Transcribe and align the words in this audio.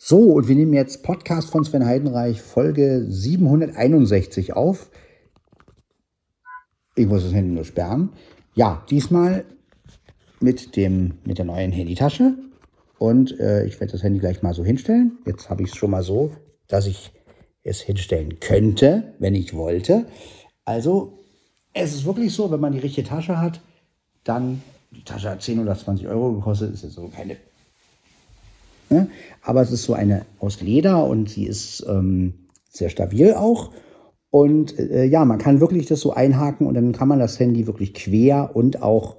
So, 0.00 0.18
und 0.34 0.46
wir 0.46 0.54
nehmen 0.54 0.74
jetzt 0.74 1.02
Podcast 1.02 1.50
von 1.50 1.64
Sven 1.64 1.84
Heidenreich, 1.84 2.40
Folge 2.40 3.04
761 3.08 4.52
auf. 4.52 4.90
Ich 6.94 7.08
muss 7.08 7.24
das 7.24 7.32
Handy 7.32 7.52
nur 7.52 7.64
sperren. 7.64 8.10
Ja, 8.54 8.84
diesmal 8.88 9.44
mit, 10.38 10.76
dem, 10.76 11.14
mit 11.24 11.38
der 11.38 11.46
neuen 11.46 11.72
Handytasche. 11.72 12.34
Und 12.98 13.40
äh, 13.40 13.66
ich 13.66 13.80
werde 13.80 13.90
das 13.90 14.04
Handy 14.04 14.20
gleich 14.20 14.40
mal 14.40 14.54
so 14.54 14.64
hinstellen. 14.64 15.18
Jetzt 15.26 15.50
habe 15.50 15.64
ich 15.64 15.70
es 15.70 15.76
schon 15.76 15.90
mal 15.90 16.04
so, 16.04 16.30
dass 16.68 16.86
ich 16.86 17.10
es 17.64 17.80
hinstellen 17.80 18.38
könnte, 18.38 19.14
wenn 19.18 19.34
ich 19.34 19.52
wollte. 19.52 20.06
Also, 20.64 21.24
es 21.72 21.92
ist 21.92 22.04
wirklich 22.04 22.32
so, 22.32 22.52
wenn 22.52 22.60
man 22.60 22.72
die 22.72 22.78
richtige 22.78 23.08
Tasche 23.08 23.40
hat, 23.40 23.60
dann, 24.22 24.62
die 24.92 25.02
Tasche 25.02 25.28
hat 25.28 25.42
10 25.42 25.58
oder 25.58 25.76
20 25.76 26.06
Euro 26.06 26.34
gekostet, 26.34 26.72
ist 26.72 26.84
jetzt 26.84 26.94
so 26.94 27.08
keine 27.08 27.36
Ne? 28.90 29.08
Aber 29.42 29.62
es 29.62 29.70
ist 29.70 29.84
so 29.84 29.94
eine 29.94 30.26
aus 30.38 30.60
Leder 30.60 31.04
und 31.04 31.28
sie 31.28 31.46
ist 31.46 31.84
ähm, 31.88 32.46
sehr 32.70 32.88
stabil 32.88 33.34
auch. 33.34 33.70
Und 34.30 34.78
äh, 34.78 35.04
ja, 35.04 35.24
man 35.24 35.38
kann 35.38 35.60
wirklich 35.60 35.86
das 35.86 36.00
so 36.00 36.12
einhaken 36.12 36.66
und 36.66 36.74
dann 36.74 36.92
kann 36.92 37.08
man 37.08 37.18
das 37.18 37.40
Handy 37.40 37.66
wirklich 37.66 37.94
quer 37.94 38.54
und 38.54 38.82
auch 38.82 39.16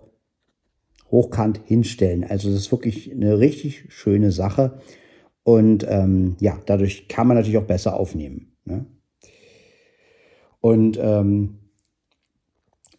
hochkant 1.12 1.62
hinstellen. 1.66 2.24
Also 2.24 2.50
das 2.50 2.60
ist 2.60 2.72
wirklich 2.72 3.12
eine 3.12 3.40
richtig 3.40 3.86
schöne 3.90 4.32
Sache. 4.32 4.80
Und 5.44 5.86
ähm, 5.90 6.36
ja, 6.40 6.60
dadurch 6.66 7.08
kann 7.08 7.28
man 7.28 7.38
natürlich 7.38 7.58
auch 7.58 7.64
besser 7.64 7.96
aufnehmen. 7.96 8.54
Ne? 8.66 8.86
Und 10.62 11.00
ähm, 11.02 11.59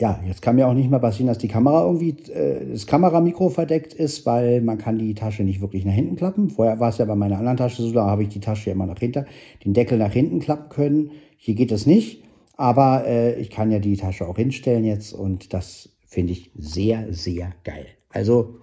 ja, 0.01 0.19
jetzt 0.27 0.41
kann 0.41 0.57
mir 0.57 0.67
auch 0.67 0.73
nicht 0.73 0.91
mehr 0.91 0.99
passieren, 0.99 1.27
dass 1.27 1.37
die 1.37 1.49
Kamera 1.49 1.85
irgendwie, 1.85 2.17
äh, 2.33 2.73
das 2.73 2.87
Kameramikro 2.87 3.51
verdeckt 3.51 3.93
ist, 3.93 4.25
weil 4.25 4.63
man 4.63 4.79
kann 4.79 4.99
die 4.99 5.15
Tasche 5.15 5.45
nicht 5.45 5.61
wirklich 5.61 5.85
nach 5.85 5.93
hinten 5.93 6.17
klappen. 6.17 6.49
Vorher 6.49 6.81
war 6.81 6.89
es 6.89 6.97
ja 6.97 7.05
bei 7.05 7.15
meiner 7.15 7.37
anderen 7.37 7.59
Tasche 7.59 7.83
so, 7.83 7.93
da 7.93 8.07
habe 8.07 8.23
ich 8.23 8.31
die 8.31 8.41
Tasche 8.41 8.71
immer 8.71 8.87
nach 8.87 8.99
hinten, 8.99 9.27
den 9.63 9.75
Deckel 9.75 9.99
nach 9.99 10.13
hinten 10.13 10.41
klappen 10.41 10.71
können. 10.71 11.11
Hier 11.37 11.55
geht 11.55 11.71
es 11.71 11.85
nicht, 11.85 12.25
aber 12.57 13.05
äh, 13.07 13.39
ich 13.39 13.51
kann 13.51 13.71
ja 13.71 13.79
die 13.79 13.97
Tasche 13.99 14.27
auch 14.27 14.37
hinstellen 14.37 14.87
jetzt 14.87 15.13
und 15.13 15.53
das 15.53 15.91
finde 16.07 16.33
ich 16.33 16.51
sehr, 16.57 17.13
sehr 17.13 17.53
geil. 17.63 17.87
Also 18.09 18.57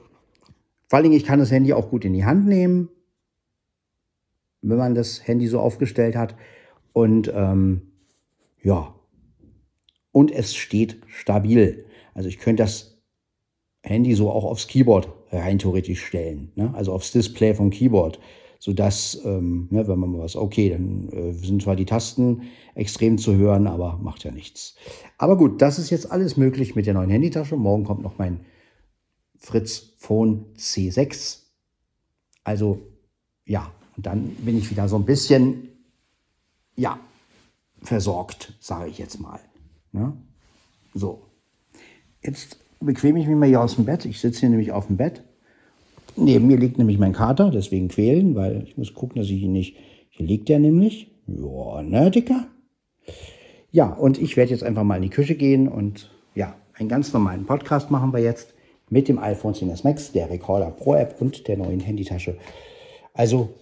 vor 0.87 0.97
allen 0.97 1.03
Dingen, 1.03 1.17
ich 1.17 1.25
kann 1.25 1.39
das 1.39 1.51
Handy 1.51 1.71
auch 1.73 1.89
gut 1.91 2.03
in 2.03 2.13
die 2.13 2.25
Hand 2.25 2.47
nehmen, 2.47 2.89
wenn 4.63 4.77
man 4.77 4.95
das 4.95 5.27
Handy 5.27 5.47
so 5.47 5.59
aufgestellt 5.59 6.15
hat. 6.15 6.35
Und 6.93 7.31
ähm, 7.35 7.83
ja, 8.63 8.95
und 10.17 10.31
es 10.31 10.55
steht 10.55 10.97
stabil. 11.05 11.85
Also 12.15 12.27
ich 12.27 12.39
könnte 12.39 12.63
das 12.63 12.97
Handy 13.83 14.15
so 14.15 14.31
auch 14.31 14.45
aufs 14.45 14.65
Keyboard 14.65 15.09
rein 15.31 15.59
theoretisch 15.59 16.03
stellen, 16.03 16.51
ne? 16.55 16.73
also 16.73 16.91
aufs 16.91 17.11
Display 17.11 17.53
vom 17.53 17.69
Keyboard, 17.69 18.19
sodass, 18.57 19.21
ähm, 19.25 19.67
ne, 19.69 19.87
wenn 19.87 19.99
man 19.99 20.09
mal 20.09 20.21
was, 20.21 20.35
okay, 20.35 20.71
dann 20.71 21.07
äh, 21.09 21.33
sind 21.33 21.61
zwar 21.61 21.75
die 21.75 21.85
Tasten 21.85 22.47
extrem 22.73 23.19
zu 23.19 23.35
hören, 23.35 23.67
aber 23.67 23.99
macht 24.01 24.23
ja 24.23 24.31
nichts. 24.31 24.75
Aber 25.19 25.37
gut, 25.37 25.61
das 25.61 25.77
ist 25.77 25.91
jetzt 25.91 26.11
alles 26.11 26.35
möglich 26.35 26.75
mit 26.75 26.87
der 26.87 26.95
neuen 26.95 27.11
Handytasche. 27.11 27.55
Morgen 27.55 27.83
kommt 27.83 28.01
noch 28.01 28.17
mein 28.17 28.39
Fritz 29.37 29.93
Phone 29.99 30.45
C6. 30.57 31.41
Also 32.43 32.79
ja, 33.45 33.71
und 33.95 34.07
dann 34.07 34.29
bin 34.37 34.57
ich 34.57 34.71
wieder 34.71 34.87
so 34.87 34.95
ein 34.95 35.05
bisschen, 35.05 35.67
ja, 36.75 36.99
versorgt, 37.83 38.53
sage 38.59 38.89
ich 38.89 38.97
jetzt 38.97 39.19
mal. 39.19 39.39
Ja? 39.97 40.13
So. 40.93 41.23
Jetzt 42.21 42.59
bequeme 42.79 43.19
ich 43.19 43.27
mich 43.27 43.35
mal 43.35 43.47
hier 43.47 43.61
aus 43.61 43.75
dem 43.75 43.85
Bett. 43.85 44.05
Ich 44.05 44.19
sitze 44.19 44.41
hier 44.41 44.49
nämlich 44.49 44.71
auf 44.71 44.87
dem 44.87 44.97
Bett. 44.97 45.23
Neben 46.15 46.47
mir 46.47 46.57
liegt 46.57 46.77
nämlich 46.77 46.97
mein 46.97 47.13
Kater, 47.13 47.51
deswegen 47.51 47.89
quälen, 47.89 48.35
weil 48.35 48.63
ich 48.63 48.77
muss 48.77 48.93
gucken, 48.93 49.21
dass 49.21 49.29
ich 49.29 49.41
ihn 49.41 49.51
nicht. 49.51 49.77
Hier 50.09 50.25
liegt 50.25 50.49
er 50.49 50.59
nämlich. 50.59 51.11
Ja, 51.27 51.83
ne, 51.83 52.09
Dicker? 52.09 52.47
Ja, 53.71 53.93
und 53.93 54.17
ich 54.19 54.37
werde 54.37 54.51
jetzt 54.51 54.63
einfach 54.63 54.83
mal 54.83 54.95
in 54.95 55.03
die 55.03 55.09
Küche 55.09 55.35
gehen 55.35 55.67
und 55.67 56.09
ja, 56.33 56.55
einen 56.73 56.89
ganz 56.89 57.13
normalen 57.13 57.45
Podcast 57.45 57.91
machen 57.91 58.13
wir 58.13 58.19
jetzt 58.19 58.53
mit 58.89 59.07
dem 59.07 59.19
iPhone 59.19 59.53
10s 59.53 59.83
Max, 59.83 60.11
der 60.11 60.29
Recorder 60.29 60.71
Pro 60.71 60.95
App 60.95 61.17
und 61.19 61.47
der 61.47 61.57
neuen 61.57 61.81
Handytasche. 61.81 62.37
Also 63.13 63.53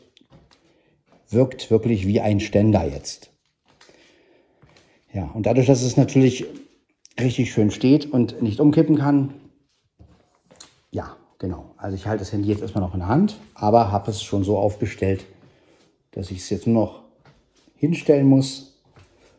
wirkt 1.30 1.72
wirklich 1.72 2.08
wie 2.08 2.22
ein 2.22 2.40
Ständer 2.40 2.88
jetzt. 2.88 3.32
Ja, 5.16 5.32
und 5.34 5.46
dadurch, 5.46 5.68
dass 5.68 5.82
es 5.82 5.96
natürlich 5.96 6.46
richtig 7.18 7.54
schön 7.54 7.72
steht 7.72 8.12
und 8.12 8.42
nicht 8.42 8.60
umkippen 8.60 8.98
kann, 8.98 9.34
ja, 10.92 11.16
genau. 11.40 11.72
Also 11.78 11.96
ich 11.96 12.06
halte 12.06 12.20
das 12.20 12.34
Handy 12.34 12.50
jetzt 12.50 12.62
erstmal 12.62 12.84
noch 12.84 12.94
in 12.94 13.00
der 13.00 13.08
Hand, 13.08 13.40
aber 13.54 13.94
habe 13.94 14.12
es 14.12 14.22
schon 14.22 14.44
so 14.44 14.58
aufgestellt, 14.58 15.26
dass 16.12 16.32
ich 16.32 16.40
es 16.40 16.50
jetzt 16.50 16.68
nur 16.68 16.84
noch 16.84 17.04
hinstellen 17.78 18.28
muss. 18.28 18.74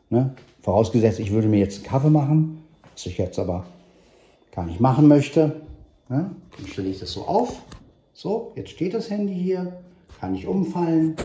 Ne? 0.09 0.35
Vorausgesetzt, 0.63 1.21
ich 1.21 1.31
würde 1.31 1.47
mir 1.47 1.61
jetzt 1.61 1.81
einen 1.81 1.87
Kaffee 1.87 2.09
machen, 2.09 2.65
was 2.95 3.05
ich 3.05 3.19
jetzt 3.19 3.39
aber 3.39 3.67
gar 4.53 4.65
nicht 4.65 4.81
machen 4.81 5.09
möchte. 5.09 5.61
Ne? 6.09 6.31
Dann 6.57 6.67
stelle 6.69 6.89
ich 6.89 7.01
das 7.01 7.13
so 7.13 7.27
auf. 7.27 7.61
So, 8.15 8.53
jetzt 8.57 8.71
steht 8.71 8.95
das 8.95 9.11
Handy 9.11 9.35
hier, 9.35 9.83
kann 10.21 10.33
nicht 10.33 10.47
umfallen. 10.47 11.17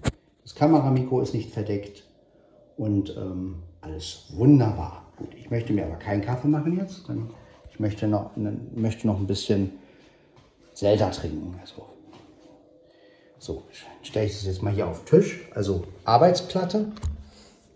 Das 0.43 0.55
Kameramikro 0.55 1.21
ist 1.21 1.33
nicht 1.33 1.51
verdeckt. 1.51 2.03
Und 2.75 3.15
ähm, 3.17 3.63
alles 3.81 4.25
wunderbar. 4.33 5.05
Gut, 5.17 5.33
ich 5.35 5.49
möchte 5.49 5.73
mir 5.73 5.85
aber 5.85 5.95
keinen 5.95 6.21
Kaffee 6.21 6.47
machen 6.47 6.77
jetzt. 6.77 7.03
Ich 7.71 7.79
möchte 7.79 8.07
noch, 8.07 8.31
möchte 8.75 9.07
noch 9.07 9.19
ein 9.19 9.27
bisschen 9.27 9.71
Zelda 10.73 11.09
trinken. 11.09 11.59
Also, 11.61 11.85
so, 13.39 13.63
stelle 14.03 14.27
ich 14.27 14.33
das 14.33 14.45
jetzt 14.45 14.61
mal 14.61 14.73
hier 14.73 14.87
auf 14.87 15.03
den 15.03 15.19
Tisch. 15.19 15.41
Also 15.53 15.83
Arbeitsplatte. 16.05 16.91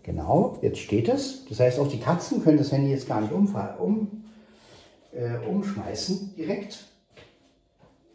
Genau, 0.02 0.58
jetzt 0.62 0.78
steht 0.78 1.08
es. 1.08 1.44
Das 1.46 1.58
heißt, 1.58 1.80
auch 1.80 1.88
die 1.88 1.98
Katzen 1.98 2.42
können 2.42 2.58
das 2.58 2.70
Handy 2.70 2.90
jetzt 2.90 3.08
gar 3.08 3.20
nicht 3.20 3.32
um, 3.32 4.24
äh, 5.12 5.36
umschmeißen 5.48 6.34
direkt. 6.36 6.84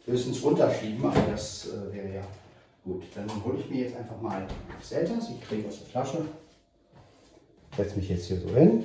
Höchstens 0.06 0.42
runterschieben, 0.42 1.04
aber 1.04 1.20
das 1.30 1.68
äh, 1.68 1.94
wäre 1.94 2.14
ja 2.14 2.22
gut. 2.84 3.04
Dann 3.14 3.28
hole 3.44 3.58
ich 3.58 3.68
mir 3.68 3.82
jetzt 3.84 3.96
einfach 3.96 4.20
mal 4.20 4.46
Zeldas. 4.82 5.28
Ich 5.28 5.46
trinke 5.46 5.68
aus 5.68 5.78
der 5.78 5.86
Flasche 5.88 6.24
setze 7.76 7.96
mich 7.96 8.08
jetzt 8.08 8.26
hier 8.26 8.40
so 8.40 8.48
hin. 8.54 8.84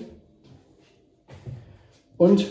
Und 2.17 2.47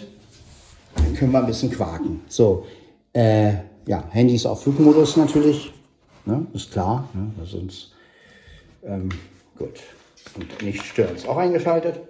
dann 0.95 1.15
können 1.15 1.33
wir 1.33 1.41
ein 1.41 1.47
bisschen 1.47 1.71
quaken. 1.71 2.23
So, 2.29 2.67
äh, 3.13 3.53
ja, 3.87 4.05
Handys 4.11 4.47
auf 4.47 4.63
Flugmodus 4.63 5.17
natürlich. 5.17 5.73
Ne, 6.25 6.47
ist 6.53 6.73
klar. 6.73 7.09
Ne, 7.15 7.31
sonst, 7.45 7.93
ähm, 8.85 9.09
gut. 9.57 9.81
Und 10.35 10.63
nicht 10.63 10.85
stören 10.85 11.15
ist 11.15 11.29
auch 11.29 11.37
eingeschaltet. 11.37 12.01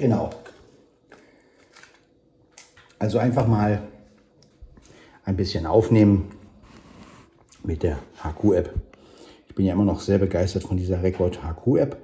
Genau. 0.00 0.30
Also 2.98 3.18
einfach 3.18 3.46
mal 3.46 3.82
ein 5.26 5.36
bisschen 5.36 5.66
aufnehmen 5.66 6.30
mit 7.62 7.82
der 7.82 7.98
HQ-App. 8.24 8.74
Ich 9.46 9.54
bin 9.54 9.66
ja 9.66 9.74
immer 9.74 9.84
noch 9.84 10.00
sehr 10.00 10.16
begeistert 10.16 10.62
von 10.62 10.78
dieser 10.78 11.02
Record 11.02 11.40
HQ-App. 11.42 11.98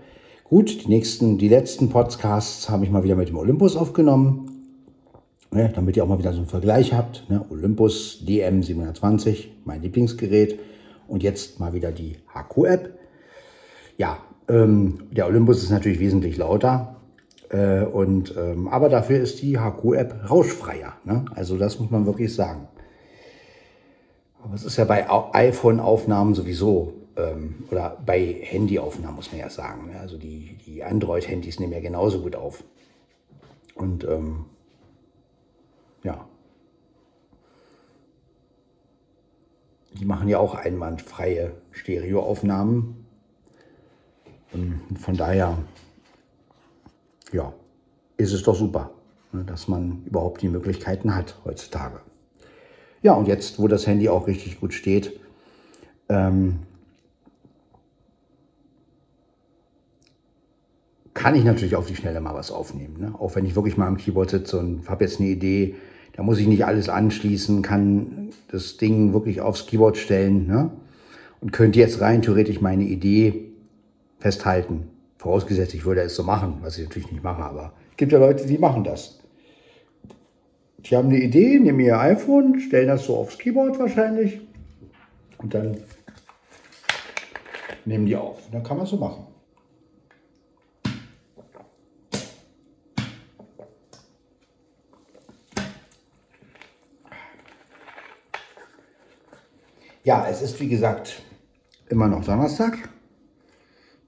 Gut, 0.45 0.85
die 0.85 0.89
nächsten, 0.89 1.39
die 1.39 1.49
letzten 1.49 1.89
Podcasts 1.89 2.69
habe 2.69 2.85
ich 2.85 2.91
mal 2.91 3.03
wieder 3.03 3.17
mit 3.17 3.31
dem 3.31 3.39
Olympus 3.39 3.77
aufgenommen, 3.77 4.75
ne, 5.51 5.73
damit 5.75 5.97
ihr 5.97 6.05
auch 6.05 6.09
mal 6.09 6.19
wieder 6.19 6.35
so 6.35 6.41
einen 6.41 6.49
Vergleich 6.49 6.93
habt. 6.93 7.25
Ne, 7.31 7.47
Olympus 7.49 8.23
DM720, 8.27 9.47
mein 9.65 9.81
Lieblingsgerät. 9.81 10.61
Und 11.09 11.23
jetzt 11.23 11.61
mal 11.61 11.73
wieder 11.73 11.93
die 11.93 12.19
HQ-App. 12.35 12.99
Ja, 13.97 14.19
ähm, 14.51 15.05
der 15.13 15.27
Olympus 15.27 15.63
ist 15.63 15.71
natürlich 15.71 15.99
wesentlich 15.99 16.37
lauter. 16.37 16.96
Äh, 17.51 17.85
und, 17.85 18.35
ähm, 18.37 18.69
aber 18.69 18.89
dafür 18.89 19.21
ist 19.21 19.41
die 19.43 19.59
HQ-App 19.59 20.31
rauschfreier. 20.31 20.95
Ne? 21.05 21.25
Also 21.35 21.57
das 21.57 21.79
muss 21.79 21.91
man 21.91 22.07
wirklich 22.07 22.35
sagen. 22.35 22.69
Aber 24.43 24.55
es 24.55 24.65
ist 24.65 24.77
ja 24.77 24.85
bei 24.85 25.07
iPhone-Aufnahmen 25.09 26.35
sowieso 26.35 26.95
ähm, 27.17 27.65
oder 27.71 27.97
bei 28.05 28.37
Handy-Aufnahmen 28.43 29.17
muss 29.17 29.33
man 29.33 29.41
ja 29.41 29.51
sagen. 29.51 29.91
Ne? 29.93 30.01
Also 30.01 30.19
die, 30.19 30.57
die 30.67 30.83
Android-Handys 30.83 31.61
nehmen 31.61 31.73
ja 31.73 31.81
genauso 31.81 32.21
gut 32.21 32.37
auf. 32.37 32.63
Und 33.75 34.05
ähm, 34.05 34.47
ja. 36.03 36.27
Die 39.95 40.05
machen 40.05 40.29
ja 40.29 40.39
auch 40.39 40.55
einwandfreie 40.55 41.53
Stereoaufnahmen. 41.71 43.07
Ähm, 44.55 44.81
von 45.01 45.17
daher 45.17 45.59
ja, 47.33 47.53
ist 48.17 48.33
es 48.33 48.43
doch 48.43 48.55
super, 48.55 48.91
ne, 49.33 49.45
dass 49.45 49.69
man 49.69 50.03
überhaupt 50.07 50.43
die 50.43 50.49
Möglichkeiten 50.49 51.15
hat 51.15 51.37
heutzutage. 51.45 52.01
Ja, 53.03 53.13
und 53.15 53.29
jetzt, 53.29 53.59
wo 53.59 53.69
das 53.69 53.87
Handy 53.87 54.09
auch 54.09 54.27
richtig 54.27 54.61
gut 54.61 54.75
steht, 54.75 55.19
ähm, 56.09 56.61
kann 61.15 61.35
ich 61.35 61.45
natürlich 61.45 61.77
auf 61.77 61.87
die 61.87 61.97
Schnelle 61.97 62.21
mal 62.21 62.35
was 62.35 62.51
aufnehmen. 62.51 62.97
Ne? 63.01 63.15
Auch 63.19 63.35
wenn 63.37 63.47
ich 63.47 63.57
wirklich 63.57 63.77
mal 63.77 63.87
am 63.87 63.97
Keyboard 63.97 64.31
sitze 64.31 64.59
und 64.59 64.89
habe 64.89 65.05
jetzt 65.05 65.19
eine 65.19 65.29
Idee, 65.29 65.75
da 66.13 66.23
muss 66.23 66.39
ich 66.39 66.47
nicht 66.47 66.65
alles 66.65 66.89
anschließen, 66.89 67.63
kann 67.63 68.31
das 68.49 68.77
Ding 68.77 69.13
wirklich 69.13 69.41
aufs 69.41 69.67
Keyboard 69.67 69.97
stellen 69.97 70.47
ne? 70.47 70.71
und 71.41 71.53
könnte 71.53 71.79
jetzt 71.79 72.01
rein 72.01 72.23
theoretisch 72.23 72.61
meine 72.61 72.85
Idee 72.85 73.51
festhalten. 74.19 74.89
Vorausgesetzt, 75.19 75.75
ich 75.75 75.85
würde 75.85 76.03
es 76.03 76.15
so 76.15 76.23
machen, 76.23 76.59
was 76.61 76.79
ich 76.79 76.85
natürlich 76.85 77.11
nicht 77.11 77.25
mache, 77.25 77.43
aber 77.43 77.73
es 77.91 77.97
gibt 77.97 78.13
ja 78.13 78.19
Leute, 78.19 78.47
die 78.47 78.59
machen 78.59 78.85
das. 78.85 79.19
Die 80.79 80.95
haben 80.95 81.09
eine 81.09 81.19
Idee, 81.19 81.59
nehmen 81.59 81.81
ihr 81.81 81.99
iPhone, 81.99 82.61
stellen 82.61 82.89
das 82.89 83.07
so 83.07 83.17
aufs 83.17 83.39
Keyboard 83.39 83.79
wahrscheinlich 83.79 84.41
und 85.39 85.53
dann 85.55 85.79
nehmen 87.85 88.07
die 88.07 88.17
auf. 88.17 88.39
Dann 88.53 88.63
kann 88.63 88.77
man 88.77 88.85
es 88.85 88.91
so 88.91 88.97
machen. 88.97 89.27
Ja, 100.05 100.29
es 100.31 100.41
ist 100.41 100.61
wie 100.61 100.69
gesagt 100.69 101.21
immer 101.89 102.07
noch 102.07 102.25
Donnerstag, 102.25 102.89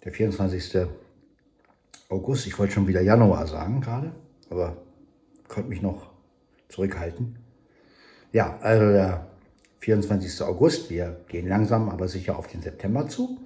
der 0.09 0.15
24. 0.15 0.89
August. 2.09 2.47
Ich 2.47 2.59
wollte 2.59 2.73
schon 2.73 2.89
wieder 2.89 3.03
Januar 3.03 3.47
sagen 3.47 3.83
gerade, 3.83 4.13
aber 4.49 4.79
konnte 5.49 5.69
mich 5.69 5.83
noch 5.83 6.09
zurückhalten. 6.71 7.39
Ja, 8.33 8.57
also 8.63 8.87
der 8.87 9.27
24. 9.81 10.41
August. 10.43 10.89
Wir 10.89 11.21
gehen 11.29 11.47
langsam, 11.47 11.91
aber 11.91 12.09
sicher 12.09 12.39
auf 12.39 12.47
den 12.47 12.63
September 12.63 13.07
zu. 13.07 13.39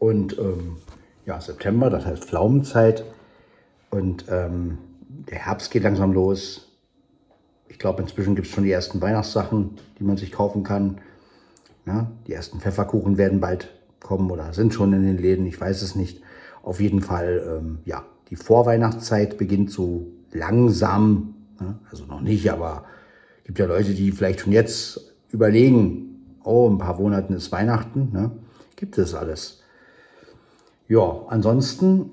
Und 0.00 0.36
ähm, 0.38 0.78
ja, 1.24 1.40
September, 1.40 1.88
das 1.88 2.04
heißt 2.04 2.24
Pflaumenzeit. 2.24 3.04
Und 3.90 4.24
ähm, 4.28 4.78
der 5.08 5.38
Herbst 5.38 5.70
geht 5.70 5.84
langsam 5.84 6.12
los. 6.12 6.72
Ich 7.68 7.78
glaube, 7.78 8.02
inzwischen 8.02 8.34
gibt 8.34 8.48
es 8.48 8.54
schon 8.54 8.64
die 8.64 8.72
ersten 8.72 9.00
Weihnachtssachen, 9.00 9.78
die 10.00 10.04
man 10.04 10.16
sich 10.16 10.32
kaufen 10.32 10.64
kann. 10.64 11.00
Ja, 11.86 12.10
die 12.26 12.32
ersten 12.32 12.58
Pfefferkuchen 12.58 13.18
werden 13.18 13.38
bald 13.38 13.72
kommen 14.02 14.30
oder 14.30 14.52
sind 14.52 14.74
schon 14.74 14.92
in 14.92 15.02
den 15.02 15.18
Läden, 15.18 15.46
ich 15.46 15.60
weiß 15.60 15.82
es 15.82 15.94
nicht. 15.94 16.22
Auf 16.62 16.80
jeden 16.80 17.00
Fall, 17.00 17.58
ähm, 17.58 17.78
ja, 17.84 18.04
die 18.30 18.36
Vorweihnachtszeit 18.36 19.36
beginnt 19.36 19.70
so 19.70 20.06
langsam, 20.32 21.34
ne? 21.60 21.78
also 21.90 22.04
noch 22.06 22.20
nicht, 22.20 22.50
aber 22.50 22.84
gibt 23.44 23.58
ja 23.58 23.66
Leute, 23.66 23.94
die 23.94 24.12
vielleicht 24.12 24.40
schon 24.40 24.52
jetzt 24.52 25.14
überlegen, 25.30 26.38
oh, 26.44 26.68
ein 26.68 26.78
paar 26.78 26.98
Monaten 26.98 27.34
ist 27.34 27.52
Weihnachten, 27.52 28.10
ne? 28.12 28.30
gibt 28.76 28.98
es 28.98 29.14
alles. 29.14 29.62
Ja, 30.88 31.22
ansonsten 31.28 32.10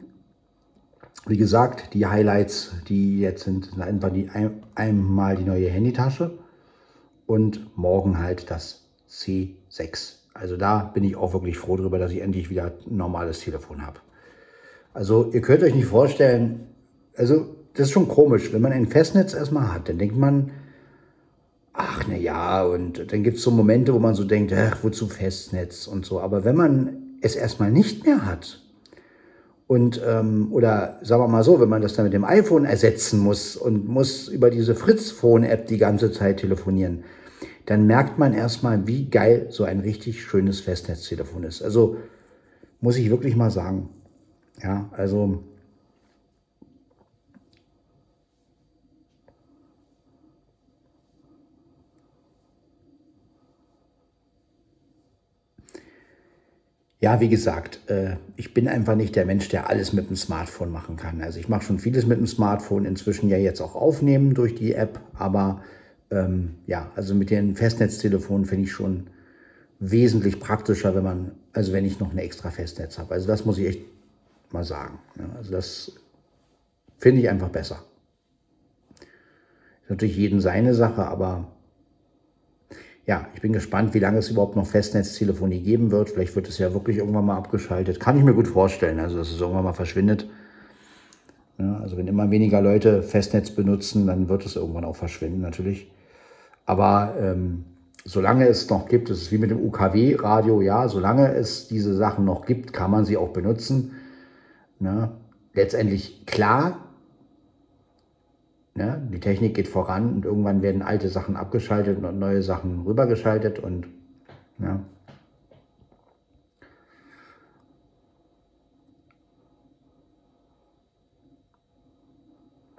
wie 1.29 1.37
gesagt, 1.37 1.93
die 1.93 2.07
Highlights, 2.07 2.71
die 2.87 3.19
jetzt 3.19 3.43
sind, 3.43 3.65
sind 3.65 3.81
einfach 3.81 4.11
die, 4.11 4.29
ein, 4.29 4.63
einmal 4.73 5.35
die 5.35 5.43
neue 5.43 5.69
Handytasche 5.69 6.31
und 7.27 7.77
morgen 7.77 8.17
halt 8.17 8.49
das 8.49 8.85
C6. 9.09 10.15
Also 10.39 10.57
da 10.57 10.91
bin 10.93 11.03
ich 11.03 11.15
auch 11.15 11.33
wirklich 11.33 11.57
froh 11.57 11.77
darüber, 11.77 11.99
dass 11.99 12.11
ich 12.11 12.21
endlich 12.21 12.49
wieder 12.49 12.73
ein 12.87 12.97
normales 12.97 13.39
Telefon 13.39 13.85
habe. 13.85 13.99
Also 14.93 15.29
ihr 15.33 15.41
könnt 15.41 15.63
euch 15.63 15.75
nicht 15.75 15.87
vorstellen, 15.87 16.67
also 17.15 17.55
das 17.73 17.87
ist 17.87 17.91
schon 17.91 18.07
komisch, 18.07 18.51
wenn 18.53 18.61
man 18.61 18.71
ein 18.71 18.87
Festnetz 18.87 19.33
erstmal 19.33 19.73
hat, 19.73 19.89
dann 19.89 19.97
denkt 19.97 20.17
man, 20.17 20.51
ach 21.73 22.03
na 22.09 22.15
ja, 22.15 22.63
und 22.63 23.11
dann 23.11 23.23
gibt 23.23 23.37
es 23.37 23.43
so 23.43 23.51
Momente, 23.51 23.93
wo 23.93 23.99
man 23.99 24.15
so 24.15 24.23
denkt, 24.23 24.53
ach, 24.53 24.83
wozu 24.83 25.07
Festnetz 25.07 25.87
und 25.87 26.05
so. 26.05 26.19
Aber 26.19 26.43
wenn 26.43 26.55
man 26.55 26.97
es 27.21 27.35
erstmal 27.35 27.71
nicht 27.71 28.05
mehr 28.05 28.25
hat, 28.25 28.61
und, 29.69 30.01
ähm, 30.03 30.47
oder 30.51 30.97
sagen 31.03 31.21
wir 31.21 31.27
mal 31.27 31.43
so, 31.43 31.61
wenn 31.61 31.69
man 31.69 31.83
das 31.83 31.93
dann 31.93 32.05
mit 32.05 32.13
dem 32.13 32.25
iPhone 32.25 32.65
ersetzen 32.65 33.19
muss 33.19 33.55
und 33.55 33.87
muss 33.87 34.27
über 34.27 34.49
diese 34.49 34.73
Fritz-Phone-App 34.73 35.67
die 35.67 35.77
ganze 35.77 36.11
Zeit 36.11 36.37
telefonieren, 36.37 37.03
dann 37.69 37.85
merkt 37.85 38.17
man 38.17 38.33
erstmal, 38.33 38.87
wie 38.87 39.05
geil 39.09 39.45
so 39.51 39.63
ein 39.63 39.79
richtig 39.79 40.23
schönes 40.23 40.59
Festnetztelefon 40.59 41.43
ist. 41.43 41.61
Also 41.61 41.97
muss 42.81 42.97
ich 42.97 43.11
wirklich 43.11 43.35
mal 43.35 43.51
sagen. 43.51 43.89
Ja, 44.63 44.89
also 44.91 45.43
Ja, 57.01 57.21
wie 57.21 57.29
gesagt, 57.29 57.79
äh, 57.87 58.17
ich 58.35 58.53
bin 58.53 58.67
einfach 58.67 58.95
nicht 58.95 59.15
der 59.15 59.25
Mensch, 59.25 59.47
der 59.47 59.69
alles 59.69 59.93
mit 59.93 60.09
dem 60.09 60.17
Smartphone 60.17 60.71
machen 60.71 60.97
kann. 60.97 61.21
Also 61.21 61.39
ich 61.39 61.47
mache 61.47 61.63
schon 61.63 61.79
vieles 61.79 62.05
mit 62.05 62.17
dem 62.17 62.27
Smartphone, 62.27 62.83
inzwischen 62.83 63.29
ja 63.29 63.37
jetzt 63.37 63.61
auch 63.61 63.75
aufnehmen 63.75 64.33
durch 64.33 64.55
die 64.55 64.73
App, 64.73 64.99
aber 65.13 65.61
ähm, 66.11 66.55
ja, 66.65 66.91
also 66.95 67.13
mit 67.13 67.29
den 67.29 67.55
Festnetztelefonen 67.55 68.45
finde 68.45 68.65
ich 68.65 68.71
schon 68.71 69.07
wesentlich 69.79 70.39
praktischer, 70.39 70.95
wenn 70.95 71.03
man, 71.03 71.31
also 71.53 71.71
wenn 71.71 71.85
ich 71.85 71.99
noch 71.99 72.11
ein 72.11 72.17
extra 72.17 72.51
Festnetz 72.51 72.97
habe. 72.97 73.13
Also 73.13 73.27
das 73.27 73.45
muss 73.45 73.57
ich 73.57 73.67
echt 73.67 73.81
mal 74.51 74.63
sagen. 74.63 74.99
Ja, 75.17 75.29
also 75.37 75.51
das 75.51 75.93
finde 76.97 77.21
ich 77.21 77.29
einfach 77.29 77.49
besser. 77.49 77.83
Ist 79.83 79.89
natürlich 79.89 80.17
jeden 80.17 80.41
seine 80.41 80.73
Sache, 80.73 81.05
aber 81.05 81.47
ja, 83.05 83.27
ich 83.33 83.41
bin 83.41 83.53
gespannt, 83.53 83.93
wie 83.93 83.99
lange 83.99 84.19
es 84.19 84.29
überhaupt 84.29 84.55
noch 84.55 84.67
Festnetztelefonie 84.67 85.61
geben 85.61 85.89
wird. 85.91 86.11
Vielleicht 86.11 86.35
wird 86.35 86.47
es 86.47 86.59
ja 86.59 86.73
wirklich 86.73 86.97
irgendwann 86.97 87.25
mal 87.25 87.37
abgeschaltet. 87.37 87.99
Kann 87.99 88.17
ich 88.17 88.23
mir 88.23 88.35
gut 88.35 88.47
vorstellen, 88.47 88.99
also 88.99 89.17
dass 89.17 89.31
es 89.31 89.41
irgendwann 89.41 89.63
mal 89.63 89.73
verschwindet. 89.73 90.29
Ja, 91.57 91.79
also 91.79 91.97
wenn 91.97 92.07
immer 92.07 92.29
weniger 92.29 92.61
Leute 92.61 93.01
Festnetz 93.01 93.51
benutzen, 93.51 94.05
dann 94.05 94.29
wird 94.29 94.45
es 94.45 94.55
irgendwann 94.55 94.85
auch 94.85 94.95
verschwinden 94.95 95.41
natürlich. 95.41 95.91
Aber 96.69 97.15
ähm, 97.19 97.65
solange 98.05 98.47
es 98.47 98.69
noch 98.69 98.87
gibt, 98.87 99.09
es 99.09 99.23
ist 99.23 99.31
wie 99.31 99.39
mit 99.39 99.49
dem 99.49 99.59
UKW-Radio, 99.59 100.61
ja, 100.61 100.87
solange 100.87 101.33
es 101.33 101.67
diese 101.67 101.95
Sachen 101.95 102.25
noch 102.25 102.45
gibt, 102.45 102.73
kann 102.73 102.91
man 102.91 103.05
sie 103.05 103.17
auch 103.17 103.29
benutzen. 103.29 103.93
Ne? 104.77 105.09
Letztendlich 105.55 106.27
klar, 106.27 106.77
Ne? 108.75 109.01
Die 109.11 109.19
Technik 109.19 109.55
geht 109.55 109.67
voran 109.67 110.13
und 110.13 110.25
irgendwann 110.25 110.61
werden 110.61 110.83
alte 110.83 111.09
Sachen 111.09 111.35
abgeschaltet 111.35 112.01
und 112.01 112.19
neue 112.19 112.43
Sachen 112.43 112.83
rübergeschaltet 112.83 113.59
und 113.59 113.87
ja. 114.59 114.79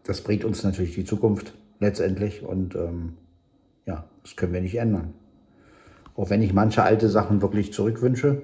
Das 0.05 0.23
bringt 0.23 0.45
uns 0.45 0.63
natürlich 0.63 0.95
die 0.95 1.05
Zukunft 1.05 1.53
letztendlich 1.81 2.43
und 2.43 2.77
ähm, 2.77 3.17
ja, 3.87 4.09
das 4.23 4.37
können 4.37 4.53
wir 4.53 4.61
nicht 4.61 4.77
ändern. 4.77 5.15
Auch 6.17 6.31
wenn 6.31 6.43
ich 6.43 6.53
manche 6.53 6.83
alte 6.83 7.09
Sachen 7.09 7.43
wirklich 7.43 7.73
zurückwünsche, 7.73 8.43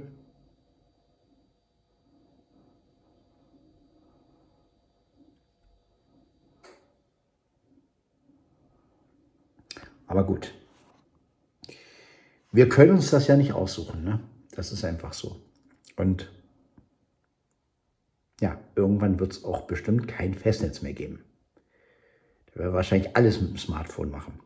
Aber 10.06 10.24
gut. 10.24 10.54
Wir 12.52 12.68
können 12.68 12.92
uns 12.92 13.10
das 13.10 13.26
ja 13.26 13.36
nicht 13.36 13.52
aussuchen. 13.52 14.04
Ne? 14.04 14.20
Das 14.52 14.72
ist 14.72 14.84
einfach 14.84 15.12
so. 15.12 15.42
Und 15.96 16.32
ja, 18.40 18.58
irgendwann 18.74 19.18
wird 19.18 19.32
es 19.32 19.44
auch 19.44 19.66
bestimmt 19.66 20.08
kein 20.08 20.34
Festnetz 20.34 20.82
mehr 20.82 20.92
geben. 20.94 21.24
Da 22.46 22.60
werden 22.60 22.70
wir 22.70 22.76
wahrscheinlich 22.76 23.16
alles 23.16 23.40
mit 23.40 23.50
dem 23.50 23.58
Smartphone 23.58 24.10
machen. 24.10 24.40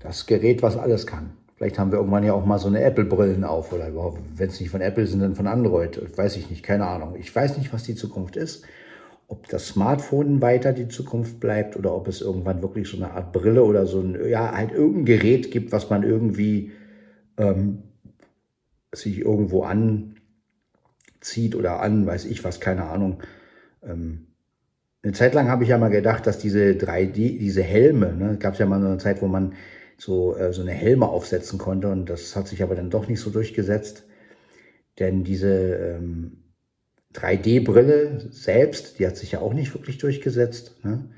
Das 0.00 0.26
Gerät, 0.26 0.62
was 0.62 0.76
alles 0.76 1.06
kann. 1.06 1.30
Vielleicht 1.56 1.78
haben 1.78 1.92
wir 1.92 1.98
irgendwann 1.98 2.24
ja 2.24 2.32
auch 2.32 2.46
mal 2.46 2.58
so 2.58 2.68
eine 2.68 2.82
Apple-Brillen 2.82 3.44
auf 3.44 3.72
oder 3.72 3.88
überhaupt, 3.88 4.18
wenn 4.36 4.48
es 4.48 4.60
nicht 4.60 4.70
von 4.70 4.80
Apple 4.80 5.06
sind, 5.06 5.20
dann 5.20 5.34
von 5.34 5.46
Android. 5.46 6.00
Weiß 6.16 6.36
ich 6.36 6.50
nicht, 6.50 6.62
keine 6.62 6.86
Ahnung. 6.86 7.16
Ich 7.18 7.34
weiß 7.34 7.58
nicht, 7.58 7.72
was 7.72 7.84
die 7.84 7.94
Zukunft 7.94 8.36
ist 8.36 8.64
ob 9.30 9.48
das 9.48 9.68
Smartphone 9.68 10.42
weiter 10.42 10.72
die 10.72 10.88
Zukunft 10.88 11.38
bleibt 11.38 11.76
oder 11.76 11.94
ob 11.94 12.08
es 12.08 12.20
irgendwann 12.20 12.62
wirklich 12.62 12.88
so 12.88 12.96
eine 12.96 13.12
Art 13.12 13.32
Brille 13.32 13.62
oder 13.62 13.86
so 13.86 14.00
ein, 14.00 14.28
ja, 14.28 14.50
halt 14.52 14.72
irgendein 14.72 15.04
Gerät 15.04 15.52
gibt, 15.52 15.70
was 15.70 15.88
man 15.88 16.02
irgendwie 16.02 16.72
ähm, 17.38 17.84
sich 18.92 19.20
irgendwo 19.20 19.62
anzieht 19.62 21.54
oder 21.54 21.80
an, 21.80 22.06
weiß 22.06 22.24
ich 22.24 22.42
was, 22.42 22.58
keine 22.58 22.86
Ahnung. 22.86 23.22
Ähm, 23.84 24.26
eine 25.04 25.12
Zeit 25.12 25.32
lang 25.34 25.48
habe 25.48 25.62
ich 25.62 25.68
ja 25.68 25.78
mal 25.78 25.90
gedacht, 25.90 26.26
dass 26.26 26.38
diese 26.38 26.72
3D, 26.72 27.38
diese 27.38 27.62
Helme, 27.62 28.12
ne, 28.12 28.36
gab 28.36 28.54
es 28.54 28.58
ja 28.58 28.66
mal 28.66 28.84
eine 28.84 28.98
Zeit, 28.98 29.22
wo 29.22 29.28
man 29.28 29.52
so, 30.00 30.34
äh, 30.36 30.52
so 30.52 30.62
eine 30.62 30.72
Helme 30.72 31.08
aufsetzen 31.08 31.58
konnte 31.58 31.88
und 31.88 32.08
das 32.08 32.34
hat 32.34 32.48
sich 32.48 32.62
aber 32.62 32.74
dann 32.74 32.90
doch 32.90 33.06
nicht 33.06 33.20
so 33.20 33.30
durchgesetzt. 33.30 34.04
Denn 34.98 35.24
diese 35.24 35.50
ähm, 35.50 36.44
3D-Brille 37.14 38.28
selbst, 38.30 38.98
die 38.98 39.06
hat 39.06 39.16
sich 39.16 39.32
ja 39.32 39.40
auch 39.40 39.52
nicht 39.52 39.74
wirklich 39.74 39.98
durchgesetzt. 39.98 40.76
Ne? 40.84 41.10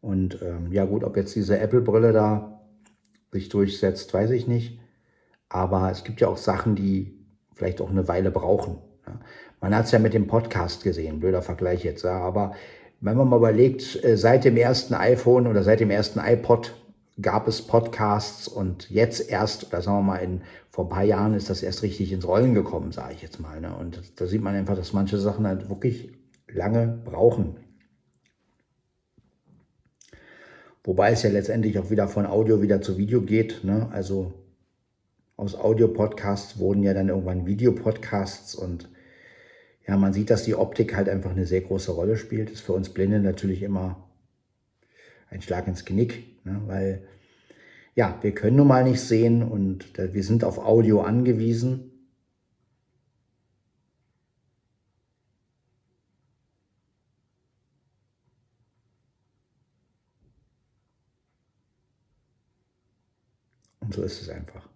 Und 0.00 0.40
ähm, 0.42 0.72
ja 0.72 0.84
gut, 0.84 1.04
ob 1.04 1.16
jetzt 1.16 1.34
diese 1.34 1.58
Apple-Brille 1.58 2.12
da 2.12 2.60
sich 3.30 3.48
durchsetzt, 3.48 4.12
weiß 4.12 4.30
ich 4.30 4.46
nicht. 4.46 4.80
Aber 5.48 5.90
es 5.90 6.04
gibt 6.04 6.20
ja 6.20 6.28
auch 6.28 6.36
Sachen, 6.36 6.74
die 6.74 7.18
vielleicht 7.54 7.80
auch 7.80 7.90
eine 7.90 8.08
Weile 8.08 8.30
brauchen. 8.30 8.78
Ja. 9.06 9.20
Man 9.60 9.74
hat 9.74 9.86
es 9.86 9.92
ja 9.92 9.98
mit 9.98 10.12
dem 10.12 10.26
Podcast 10.26 10.82
gesehen, 10.82 11.20
blöder 11.20 11.42
Vergleich 11.42 11.84
jetzt, 11.84 12.04
ja, 12.04 12.18
aber 12.18 12.54
wenn 13.00 13.16
man 13.16 13.28
mal 13.28 13.36
überlegt, 13.36 14.02
äh, 14.04 14.16
seit 14.16 14.44
dem 14.44 14.56
ersten 14.56 14.94
iPhone 14.94 15.46
oder 15.46 15.62
seit 15.62 15.80
dem 15.80 15.90
ersten 15.90 16.18
iPod 16.18 16.74
gab 17.20 17.46
es 17.46 17.62
Podcasts 17.62 18.48
und 18.48 18.90
jetzt 18.90 19.28
erst, 19.30 19.68
oder 19.68 19.80
sagen 19.82 19.98
wir 19.98 20.02
mal, 20.02 20.16
in, 20.16 20.42
vor 20.68 20.86
ein 20.86 20.90
paar 20.90 21.04
Jahren 21.04 21.34
ist 21.34 21.48
das 21.48 21.62
erst 21.62 21.82
richtig 21.82 22.12
ins 22.12 22.26
Rollen 22.26 22.54
gekommen, 22.54 22.92
sage 22.92 23.14
ich 23.14 23.22
jetzt 23.22 23.38
mal. 23.40 23.60
Ne? 23.60 23.74
Und 23.76 24.20
da 24.20 24.26
sieht 24.26 24.42
man 24.42 24.54
einfach, 24.54 24.76
dass 24.76 24.92
manche 24.92 25.18
Sachen 25.18 25.46
halt 25.46 25.68
wirklich 25.68 26.12
lange 26.48 27.00
brauchen. 27.04 27.56
Wobei 30.82 31.12
es 31.12 31.22
ja 31.22 31.30
letztendlich 31.30 31.78
auch 31.78 31.90
wieder 31.90 32.08
von 32.08 32.26
Audio 32.26 32.60
wieder 32.60 32.82
zu 32.82 32.98
Video 32.98 33.22
geht. 33.22 33.64
Ne? 33.64 33.88
Also 33.92 34.34
aus 35.36 35.54
Audio-Podcasts 35.54 36.58
wurden 36.58 36.82
ja 36.82 36.94
dann 36.94 37.08
irgendwann 37.08 37.46
Videopodcasts 37.46 38.54
und 38.54 38.88
ja, 39.86 39.96
man 39.96 40.12
sieht, 40.12 40.30
dass 40.30 40.44
die 40.44 40.54
Optik 40.54 40.96
halt 40.96 41.08
einfach 41.08 41.30
eine 41.30 41.46
sehr 41.46 41.60
große 41.60 41.92
Rolle 41.92 42.16
spielt. 42.16 42.50
Ist 42.50 42.62
für 42.62 42.72
uns 42.72 42.88
Blinde 42.88 43.20
natürlich 43.20 43.62
immer 43.62 44.08
ein 45.34 45.42
Schlag 45.42 45.66
ins 45.66 45.84
Genick, 45.84 46.44
ne? 46.44 46.62
weil 46.66 47.08
ja, 47.96 48.18
wir 48.22 48.34
können 48.34 48.56
nun 48.56 48.68
mal 48.68 48.84
nicht 48.84 49.00
sehen 49.00 49.42
und 49.42 49.96
wir 49.98 50.24
sind 50.24 50.44
auf 50.44 50.58
Audio 50.58 51.02
angewiesen. 51.02 51.90
Und 63.80 63.94
so 63.94 64.02
ist 64.02 64.22
es 64.22 64.28
einfach. 64.28 64.73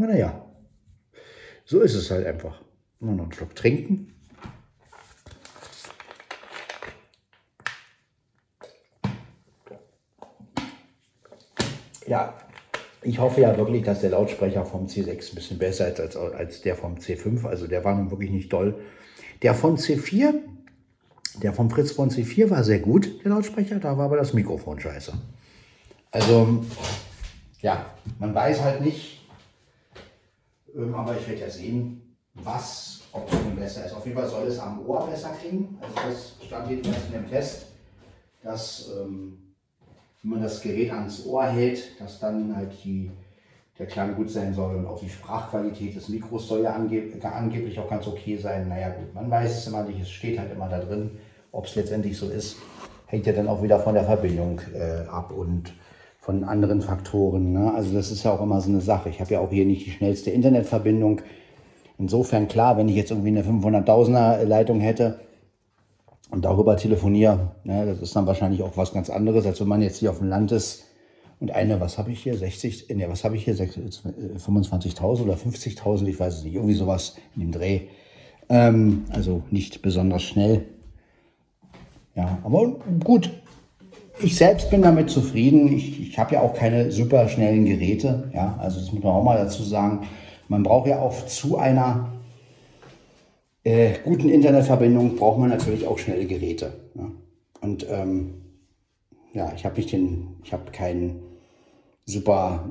Aber 0.00 0.14
naja, 0.14 0.46
so 1.66 1.80
ist 1.82 1.94
es 1.94 2.10
halt 2.10 2.26
einfach. 2.26 2.58
Nur 3.00 3.12
noch 3.12 3.24
einen 3.24 3.32
Schluck 3.34 3.54
trinken. 3.54 4.14
Ja, 12.06 12.32
ich 13.02 13.18
hoffe 13.18 13.42
ja 13.42 13.54
wirklich, 13.58 13.82
dass 13.82 14.00
der 14.00 14.08
Lautsprecher 14.10 14.64
vom 14.64 14.86
C6 14.86 15.32
ein 15.32 15.34
bisschen 15.34 15.58
besser 15.58 15.88
ist 15.88 16.00
als, 16.00 16.16
als 16.16 16.62
der 16.62 16.76
vom 16.76 16.94
C5. 16.94 17.46
Also 17.46 17.66
der 17.66 17.84
war 17.84 17.94
nun 17.94 18.10
wirklich 18.10 18.30
nicht 18.30 18.50
doll. 18.50 18.80
Der 19.42 19.54
von 19.54 19.76
C4, 19.76 20.32
der 21.42 21.52
vom 21.52 21.68
Fritz 21.68 21.92
von 21.92 22.08
C4 22.08 22.48
war 22.48 22.64
sehr 22.64 22.78
gut, 22.78 23.22
der 23.22 23.32
Lautsprecher. 23.32 23.78
Da 23.78 23.98
war 23.98 24.06
aber 24.06 24.16
das 24.16 24.32
Mikrofon 24.32 24.80
scheiße. 24.80 25.12
Also, 26.10 26.64
ja, 27.60 27.84
man 28.18 28.34
weiß 28.34 28.62
halt 28.62 28.80
nicht, 28.80 29.19
ähm, 30.76 30.94
aber 30.94 31.16
ich 31.16 31.28
werde 31.28 31.42
ja 31.42 31.50
sehen, 31.50 32.16
was, 32.34 33.00
ob 33.12 33.30
es 33.32 33.38
nun 33.44 33.56
besser 33.56 33.86
ist. 33.86 33.94
Auf 33.94 34.04
jeden 34.04 34.18
Fall 34.18 34.28
soll 34.28 34.46
es 34.46 34.58
am 34.58 34.86
Ohr 34.86 35.06
besser 35.06 35.30
klingen. 35.40 35.78
Also 35.80 35.94
das 36.08 36.46
stand 36.46 36.70
jedenfalls 36.70 37.06
in 37.06 37.12
dem 37.12 37.28
Test, 37.28 37.66
dass 38.42 38.90
ähm, 39.00 39.54
wenn 40.22 40.30
man 40.32 40.42
das 40.42 40.60
Gerät 40.60 40.92
ans 40.92 41.24
Ohr 41.26 41.44
hält, 41.44 42.00
dass 42.00 42.20
dann 42.20 42.54
halt 42.54 42.72
die, 42.84 43.10
der 43.78 43.86
Klang 43.86 44.14
gut 44.14 44.30
sein 44.30 44.52
soll 44.54 44.76
und 44.76 44.86
auch 44.86 45.00
die 45.00 45.08
Sprachqualität 45.08 45.96
des 45.96 46.08
Mikros 46.08 46.46
soll 46.46 46.62
ja 46.62 46.74
angeb 46.74 47.24
angeblich 47.24 47.78
auch 47.78 47.88
ganz 47.88 48.06
okay 48.06 48.36
sein. 48.36 48.68
Naja 48.68 48.90
gut, 48.90 49.14
man 49.14 49.30
weiß 49.30 49.58
es 49.58 49.66
immer 49.66 49.82
nicht, 49.82 50.00
es 50.00 50.10
steht 50.10 50.38
halt 50.38 50.52
immer 50.52 50.68
da 50.68 50.78
drin. 50.78 51.18
Ob 51.52 51.66
es 51.66 51.74
letztendlich 51.74 52.16
so 52.16 52.28
ist, 52.28 52.56
hängt 53.06 53.26
ja 53.26 53.32
dann 53.32 53.48
auch 53.48 53.62
wieder 53.62 53.80
von 53.80 53.94
der 53.94 54.04
Verbindung 54.04 54.60
äh, 54.74 55.06
ab 55.08 55.32
und 55.32 55.72
von 56.30 56.44
anderen 56.44 56.80
Faktoren. 56.80 57.52
Ne? 57.52 57.74
Also 57.74 57.92
das 57.92 58.12
ist 58.12 58.22
ja 58.22 58.32
auch 58.32 58.40
immer 58.40 58.60
so 58.60 58.70
eine 58.70 58.80
Sache. 58.80 59.08
Ich 59.08 59.20
habe 59.20 59.32
ja 59.32 59.40
auch 59.40 59.50
hier 59.50 59.66
nicht 59.66 59.84
die 59.84 59.90
schnellste 59.90 60.30
Internetverbindung. 60.30 61.22
Insofern 61.98 62.46
klar, 62.46 62.76
wenn 62.76 62.88
ich 62.88 62.94
jetzt 62.94 63.10
irgendwie 63.10 63.30
eine 63.30 63.42
500.000er 63.42 64.44
Leitung 64.44 64.78
hätte 64.78 65.18
und 66.30 66.44
darüber 66.44 66.76
telefoniere, 66.76 67.50
ne, 67.64 67.84
das 67.84 68.00
ist 68.00 68.14
dann 68.14 68.28
wahrscheinlich 68.28 68.62
auch 68.62 68.76
was 68.76 68.92
ganz 68.92 69.10
anderes, 69.10 69.44
als 69.44 69.60
wenn 69.60 69.66
man 69.66 69.82
jetzt 69.82 69.96
hier 69.98 70.12
auf 70.12 70.18
dem 70.18 70.28
Land 70.28 70.52
ist 70.52 70.84
und 71.40 71.50
eine, 71.50 71.80
was 71.80 71.98
habe 71.98 72.12
ich 72.12 72.22
hier, 72.22 72.36
60, 72.36 72.88
ne, 72.94 73.08
was 73.08 73.24
habe 73.24 73.34
ich 73.34 73.44
hier, 73.44 73.56
25.000 73.56 75.02
oder 75.02 75.34
50.000, 75.34 76.06
ich 76.06 76.20
weiß 76.20 76.38
es 76.38 76.44
nicht, 76.44 76.54
irgendwie 76.54 76.74
sowas 76.74 77.16
in 77.34 77.42
dem 77.42 77.50
Dreh. 77.50 77.80
Ähm, 78.48 79.04
also 79.10 79.42
nicht 79.50 79.82
besonders 79.82 80.22
schnell. 80.22 80.64
Ja, 82.14 82.38
aber 82.44 82.76
gut, 83.02 83.30
ich 84.22 84.36
selbst 84.36 84.70
bin 84.70 84.82
damit 84.82 85.10
zufrieden. 85.10 85.72
Ich, 85.72 86.00
ich 86.00 86.18
habe 86.18 86.34
ja 86.34 86.40
auch 86.40 86.54
keine 86.54 86.90
super 86.90 87.28
schnellen 87.28 87.64
Geräte. 87.64 88.30
Ja, 88.34 88.56
also 88.58 88.80
das 88.80 88.92
muss 88.92 89.02
man 89.02 89.12
auch 89.12 89.24
mal 89.24 89.38
dazu 89.38 89.62
sagen. 89.62 90.06
Man 90.48 90.62
braucht 90.62 90.88
ja 90.88 91.00
auch 91.00 91.26
zu 91.26 91.58
einer 91.58 92.10
äh, 93.62 93.92
guten 94.04 94.28
Internetverbindung 94.28 95.16
braucht 95.16 95.38
man 95.38 95.50
natürlich 95.50 95.86
auch 95.86 95.98
schnelle 95.98 96.26
Geräte. 96.26 96.72
Ja. 96.94 97.10
Und 97.60 97.86
ähm, 97.90 98.34
ja, 99.32 99.52
ich 99.54 99.64
habe 99.64 99.76
nicht 99.76 99.92
den, 99.92 100.38
ich 100.42 100.52
habe 100.52 100.70
keinen 100.72 101.22
super 102.06 102.70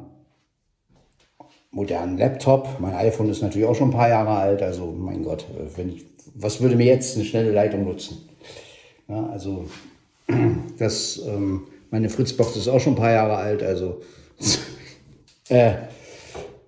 modernen 1.71 2.17
Laptop. 2.17 2.79
Mein 2.79 2.95
iPhone 2.95 3.29
ist 3.29 3.41
natürlich 3.41 3.67
auch 3.67 3.75
schon 3.75 3.89
ein 3.89 3.97
paar 3.97 4.09
Jahre 4.09 4.31
alt. 4.31 4.61
Also 4.63 4.91
mein 4.91 5.23
Gott, 5.23 5.45
äh, 5.55 5.77
wenn 5.77 5.89
ich, 5.89 6.05
was 6.35 6.59
würde 6.59 6.75
mir 6.75 6.87
jetzt 6.87 7.15
eine 7.15 7.25
schnelle 7.25 7.51
Leitung 7.51 7.85
nutzen? 7.85 8.27
Ja, 9.07 9.27
also 9.27 9.65
das, 10.77 11.21
ähm, 11.25 11.67
meine 11.89 12.09
Fritzbox 12.09 12.55
ist 12.55 12.67
auch 12.67 12.79
schon 12.79 12.93
ein 12.93 12.97
paar 12.97 13.11
Jahre 13.11 13.35
alt, 13.35 13.63
also 13.63 14.01
äh, 15.49 15.73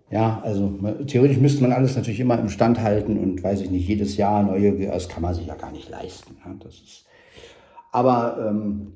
ja, 0.10 0.42
also 0.44 0.78
theoretisch 1.08 1.38
müsste 1.38 1.62
man 1.62 1.72
alles 1.72 1.96
natürlich 1.96 2.20
immer 2.20 2.38
im 2.38 2.50
Stand 2.50 2.82
halten 2.82 3.18
und 3.18 3.42
weiß 3.42 3.62
ich 3.62 3.72
nicht, 3.72 3.88
jedes 3.88 4.18
Jahr 4.18 4.44
neue, 4.44 4.74
das 4.88 5.08
kann 5.08 5.22
man 5.22 5.34
sich 5.34 5.48
ja 5.48 5.56
gar 5.56 5.72
nicht 5.72 5.90
leisten. 5.90 6.36
Ja, 6.44 6.54
das 6.62 6.74
ist, 6.74 7.06
aber 7.92 8.46
ähm, 8.50 8.94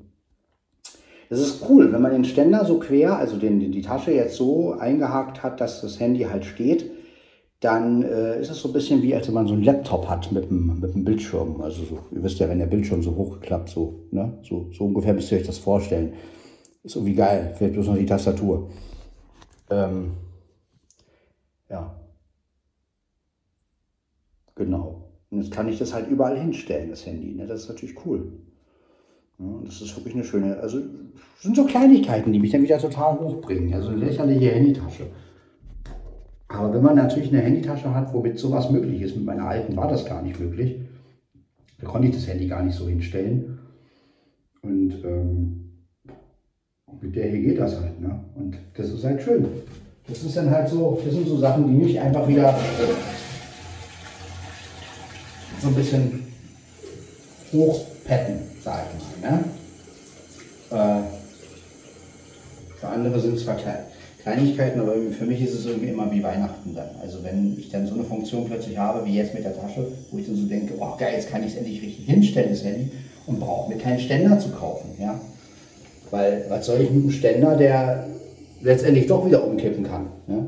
es 1.29 1.39
ist 1.39 1.63
cool, 1.69 1.91
wenn 1.91 2.01
man 2.01 2.11
den 2.11 2.25
Ständer 2.25 2.65
so 2.65 2.79
quer, 2.79 3.17
also 3.17 3.37
den, 3.37 3.71
die 3.71 3.81
Tasche 3.81 4.11
jetzt 4.11 4.35
so 4.35 4.73
eingehakt 4.73 5.41
hat, 5.41 5.61
dass 5.61 5.81
das 5.81 5.99
Handy 5.99 6.23
halt 6.23 6.45
steht 6.45 6.91
dann 7.59 8.03
äh, 8.03 8.39
ist 8.39 8.51
es 8.51 8.59
so 8.61 8.69
ein 8.69 8.73
bisschen 8.73 9.01
wie, 9.01 9.15
als 9.15 9.27
wenn 9.27 9.33
man 9.33 9.47
so 9.47 9.53
einen 9.53 9.63
Laptop 9.63 10.09
hat 10.09 10.31
mit 10.31 10.49
einem, 10.49 10.79
mit 10.79 10.93
einem 10.93 11.05
Bildschirm. 11.05 11.61
Also 11.61 11.83
so, 11.83 11.99
ihr 12.11 12.21
wisst 12.23 12.39
ja, 12.39 12.49
wenn 12.49 12.59
der 12.59 12.65
Bildschirm 12.65 13.01
so 13.01 13.15
hochgeklappt, 13.15 13.69
so, 13.69 14.07
ne? 14.11 14.37
so, 14.43 14.69
so 14.71 14.85
ungefähr 14.85 15.13
müsst 15.13 15.31
ihr 15.31 15.39
euch 15.39 15.47
das 15.47 15.57
vorstellen. 15.57 16.13
Ist 16.83 16.95
irgendwie 16.95 17.15
geil, 17.15 17.55
fehlt 17.57 17.73
bloß 17.73 17.87
noch 17.87 17.97
die 17.97 18.05
Tastatur. 18.05 18.69
Ähm, 19.69 20.11
ja. 21.69 21.99
Genau. 24.55 25.09
Und 25.31 25.41
jetzt 25.41 25.51
kann 25.51 25.67
ich 25.67 25.79
das 25.79 25.93
halt 25.93 26.09
überall 26.09 26.37
hinstellen, 26.37 26.89
das 26.89 27.05
Handy. 27.05 27.33
Ne? 27.33 27.47
Das 27.47 27.61
ist 27.61 27.69
natürlich 27.69 27.95
cool. 28.05 28.31
Ja, 29.39 29.45
das 29.65 29.81
ist 29.81 29.95
wirklich 29.97 30.13
eine 30.13 30.23
schöne, 30.23 30.57
also 30.59 30.79
sind 31.39 31.55
so 31.55 31.65
Kleinigkeiten, 31.65 32.31
die 32.31 32.39
mich 32.39 32.51
dann 32.51 32.63
wieder 32.63 32.77
total 32.77 33.19
hochbringen. 33.19 33.73
Also 33.73 33.89
eine 33.89 34.05
lächerliche 34.05 34.51
Handytasche. 34.51 35.07
Aber 36.55 36.73
wenn 36.73 36.81
man 36.81 36.95
natürlich 36.95 37.29
eine 37.29 37.41
Handytasche 37.41 37.93
hat, 37.93 38.13
womit 38.13 38.39
sowas 38.39 38.69
möglich 38.69 39.01
ist, 39.01 39.15
mit 39.15 39.25
meiner 39.25 39.47
alten 39.47 39.75
war 39.75 39.89
das 39.89 40.05
gar 40.05 40.21
nicht 40.21 40.39
möglich, 40.39 40.79
da 41.79 41.87
konnte 41.87 42.07
ich 42.07 42.15
das 42.15 42.27
Handy 42.27 42.47
gar 42.47 42.63
nicht 42.63 42.75
so 42.75 42.87
hinstellen. 42.87 43.59
Und 44.61 44.93
ähm, 45.03 45.71
mit 47.01 47.15
der 47.15 47.29
hier 47.29 47.41
geht 47.41 47.59
das 47.59 47.79
halt. 47.79 47.99
Ne? 47.99 48.19
Und 48.35 48.57
das 48.75 48.89
ist 48.89 49.03
halt 49.03 49.21
schön. 49.21 49.45
Das 50.07 50.23
ist 50.23 50.37
dann 50.37 50.49
halt 50.49 50.69
so, 50.69 50.99
das 51.03 51.13
sind 51.13 51.27
so 51.27 51.37
Sachen, 51.37 51.67
die 51.67 51.73
mich 51.73 51.99
einfach 51.99 52.27
wieder 52.27 52.57
so 55.61 55.67
ein 55.67 55.75
bisschen 55.75 56.25
hochpetten, 57.51 58.39
sage 58.61 58.83
ich 58.97 59.21
mal. 59.21 59.31
Ne? 59.31 59.43
Äh, 60.71 61.01
für 62.77 62.87
andere 62.87 63.19
sind 63.19 63.35
es 63.35 63.43
klein, 63.43 63.85
Kleinigkeiten, 64.25 64.79
aber 64.79 64.95
für 65.11 65.25
mich 65.25 65.39
ist 65.39 65.53
es 65.53 65.67
irgendwie 65.67 65.89
immer 65.89 66.11
wie 66.11 66.23
Weihnachten 66.23 66.73
dann. 66.73 66.87
Also 66.99 67.23
wenn 67.23 67.55
ich 67.59 67.69
dann 67.69 67.85
so 67.85 67.93
eine 67.93 68.03
Funktion 68.03 68.47
plötzlich 68.47 68.75
habe, 68.75 69.05
wie 69.05 69.13
jetzt 69.13 69.35
mit 69.35 69.45
der 69.45 69.55
Tasche, 69.55 69.85
wo 70.09 70.17
ich 70.17 70.25
dann 70.25 70.35
so 70.35 70.47
denke, 70.47 70.73
oh 70.79 70.97
geil, 70.97 71.13
jetzt 71.13 71.29
kann 71.29 71.43
ich 71.43 71.51
es 71.51 71.57
endlich 71.57 71.79
richtig 71.79 72.07
hinstellen, 72.07 72.49
das 72.49 72.63
Handy, 72.63 72.89
und 73.27 73.39
brauche 73.39 73.71
mir 73.71 73.77
keinen 73.77 73.99
Ständer 73.99 74.39
zu 74.39 74.49
kaufen. 74.49 74.89
Ja? 74.99 75.21
Weil 76.09 76.43
was 76.49 76.65
soll 76.65 76.81
ich 76.81 76.89
mit 76.89 77.03
einem 77.03 77.11
Ständer, 77.11 77.55
der 77.55 78.07
letztendlich 78.63 79.05
doch 79.05 79.27
wieder 79.27 79.45
umkippen 79.45 79.83
kann. 79.83 80.07
Ja? 80.27 80.43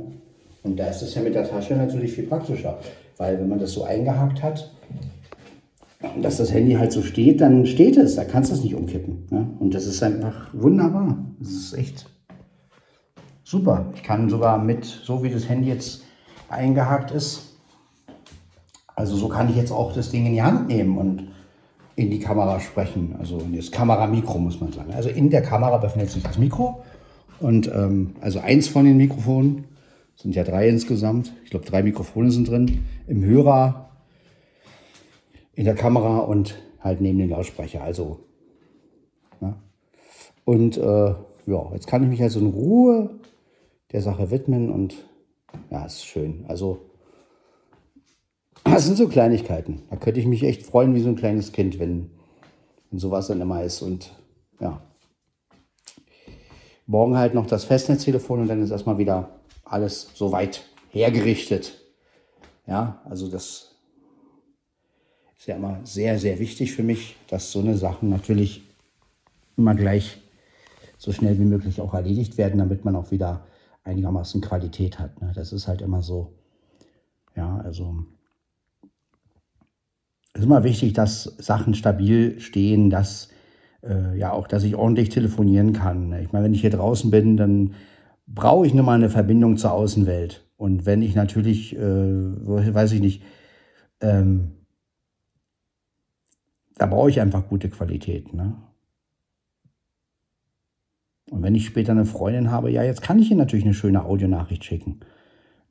Und 0.64 0.80
da 0.80 0.88
ist 0.88 1.04
es 1.04 1.14
ja 1.14 1.22
mit 1.22 1.36
der 1.36 1.48
Tasche 1.48 1.76
natürlich 1.76 2.14
viel 2.14 2.26
praktischer. 2.26 2.80
Weil 3.18 3.40
wenn 3.40 3.48
man 3.48 3.60
das 3.60 3.74
so 3.74 3.84
eingehakt 3.84 4.42
hat, 4.42 4.74
dass 6.20 6.38
das 6.38 6.52
Handy 6.52 6.74
halt 6.74 6.92
so 6.92 7.04
steht, 7.04 7.42
dann 7.42 7.68
steht 7.68 7.96
es, 7.96 8.16
da 8.16 8.24
kannst 8.24 8.50
du 8.50 8.56
es 8.56 8.64
nicht 8.64 8.74
umkippen. 8.74 9.28
Ja? 9.30 9.48
Und 9.60 9.76
das 9.76 9.86
ist 9.86 10.02
einfach 10.02 10.52
wunderbar. 10.54 11.24
Das 11.40 11.52
ist 11.52 11.74
echt 11.78 12.08
super. 13.48 13.86
Ich 13.96 14.04
kann 14.04 14.30
sogar 14.30 14.58
mit, 14.58 14.84
so 14.84 15.24
wie 15.24 15.30
das 15.30 15.48
Handy 15.48 15.70
jetzt 15.70 16.04
eingehakt 16.50 17.12
ist, 17.12 17.56
also 18.94 19.16
so 19.16 19.30
kann 19.30 19.50
ich 19.50 19.56
jetzt 19.56 19.72
auch 19.72 19.94
das 19.94 20.12
Ding 20.12 20.26
in 20.26 20.34
die 20.34 20.42
Hand 20.42 20.68
nehmen 20.68 20.98
und 20.98 21.28
in 21.96 22.10
die 22.10 22.20
Kamera 22.20 22.60
sprechen. 22.60 23.16
Also 23.20 23.40
in 23.40 23.56
das 23.56 23.72
Kameramikro 23.72 24.38
muss 24.38 24.60
man 24.60 24.74
sagen. 24.74 24.94
Also 24.94 25.10
in 25.10 25.30
der 25.30 25.44
Kamera 25.44 25.78
befindet 25.78 26.10
sich 26.10 26.24
das 26.24 26.38
Mikro. 26.38 26.84
Und 27.40 27.72
ähm, 27.74 28.16
also 28.22 28.40
eins 28.40 28.68
von 28.68 28.86
den 28.86 28.98
Mikrofonen, 28.98 29.66
sind 30.16 30.36
ja 30.36 30.44
drei 30.44 30.68
insgesamt. 30.68 31.32
Ich 31.44 31.52
glaube, 31.52 31.66
drei 31.66 31.84
Mikrofone 31.84 32.32
sind 32.32 32.50
drin. 32.50 32.86
Im 33.06 33.24
Hörer, 33.24 33.92
in 35.54 35.66
der 35.66 35.76
Kamera 35.76 36.20
und 36.20 36.56
halt 36.82 37.02
neben 37.02 37.20
den 37.20 37.30
Lautsprecher. 37.30 37.84
Also. 37.84 38.20
Ja. 39.40 39.56
Und 40.44 40.78
äh, 40.78 41.14
ja, 41.46 41.72
jetzt 41.74 41.88
kann 41.88 42.04
ich 42.04 42.10
mich 42.10 42.22
also 42.22 42.40
in 42.40 42.48
Ruhe 42.48 43.12
der 43.92 44.02
Sache 44.02 44.32
widmen 44.32 44.72
und 44.72 44.96
ja, 45.70 45.86
ist 45.86 46.06
schön. 46.06 46.46
Also 46.48 46.88
das 48.64 48.86
sind 48.86 48.98
so 48.98 49.08
Kleinigkeiten. 49.08 49.84
Da 49.90 49.96
könnte 49.96 50.20
ich 50.20 50.26
mich 50.26 50.44
echt 50.44 50.64
freuen 50.64 50.94
wie 50.94 51.02
so 51.02 51.10
ein 51.10 51.16
kleines 51.16 51.52
Kind, 51.52 51.80
wenn, 51.80 52.12
wenn 52.92 53.00
sowas 53.00 53.28
dann 53.28 53.42
immer 53.42 53.64
ist. 53.64 53.82
Und 53.82 54.12
ja. 54.60 54.82
Morgen 56.86 57.18
halt 57.18 57.34
noch 57.34 57.48
das 57.48 57.66
Festnetztelefon 57.66 58.42
und 58.42 58.48
dann 58.48 58.62
ist 58.62 58.72
erstmal 58.72 58.98
wieder 58.98 59.40
alles 59.64 60.10
so 60.14 60.32
weit 60.32 60.64
hergerichtet. 60.90 61.80
Ja, 62.66 63.02
also 63.06 63.30
das 63.30 63.76
ist 65.38 65.48
ja 65.48 65.56
immer 65.56 65.80
sehr, 65.84 66.20
sehr 66.20 66.40
wichtig 66.40 66.74
für 66.74 66.84
mich, 66.84 67.16
dass 67.30 67.52
so 67.52 67.60
eine 67.60 67.78
Sachen 67.78 68.10
natürlich 68.10 68.64
immer 69.56 69.76
gleich 69.76 70.22
so 70.98 71.12
schnell 71.12 71.40
wie 71.40 71.46
möglich 71.46 71.80
auch 71.80 71.94
erledigt 71.94 72.38
werden, 72.38 72.58
damit 72.58 72.84
man 72.84 72.96
auch 72.96 73.12
wieder 73.12 73.47
einigermaßen 73.88 74.42
Qualität 74.42 75.00
hat. 75.00 75.22
Ne? 75.22 75.32
Das 75.34 75.52
ist 75.54 75.68
halt 75.68 75.82
immer 75.82 76.02
so. 76.02 76.34
Ja, 77.36 77.58
also 77.58 78.06
es 80.34 80.42
ist 80.42 80.46
immer 80.46 80.64
wichtig, 80.64 80.94
dass 80.94 81.24
Sachen 81.24 81.74
stabil 81.74 82.40
stehen, 82.40 82.90
dass 82.90 83.30
äh, 83.84 84.18
ja 84.18 84.32
auch, 84.32 84.48
dass 84.48 84.64
ich 84.64 84.76
ordentlich 84.76 85.10
telefonieren 85.10 85.74
kann. 85.74 86.14
Ich 86.22 86.32
meine, 86.32 86.46
wenn 86.46 86.54
ich 86.54 86.62
hier 86.62 86.70
draußen 86.70 87.10
bin, 87.10 87.38
dann 87.38 87.74
brauche 88.28 88.68
ich 88.68 88.74
nur 88.74 88.84
mal 88.84 88.96
eine 88.96 89.10
Verbindung 89.10 89.58
zur 89.58 89.72
Außenwelt. 89.72 90.46
Und 90.58 90.86
wenn 90.86 91.02
ich 91.02 91.16
natürlich, 91.16 91.76
äh, 91.76 91.80
weiß 91.80 92.92
ich 92.92 93.02
nicht, 93.02 93.24
ähm, 94.02 94.52
da 96.78 96.86
brauche 96.86 97.10
ich 97.10 97.22
einfach 97.22 97.48
gute 97.48 97.70
Qualität. 97.70 98.34
Ne? 98.34 98.56
Und 101.30 101.44
wenn 101.44 101.56
ich 101.56 101.66
später 101.66 101.92
eine 101.92 102.06
Freundin 102.06 102.52
habe, 102.52 102.72
ja, 102.72 102.84
jetzt 102.84 103.02
kann 103.02 103.20
ich 103.20 103.30
ihr 103.30 103.38
natürlich 103.38 103.66
eine 103.66 103.74
schöne 103.74 104.06
Audionachricht 104.06 104.64
schicken. 104.64 105.02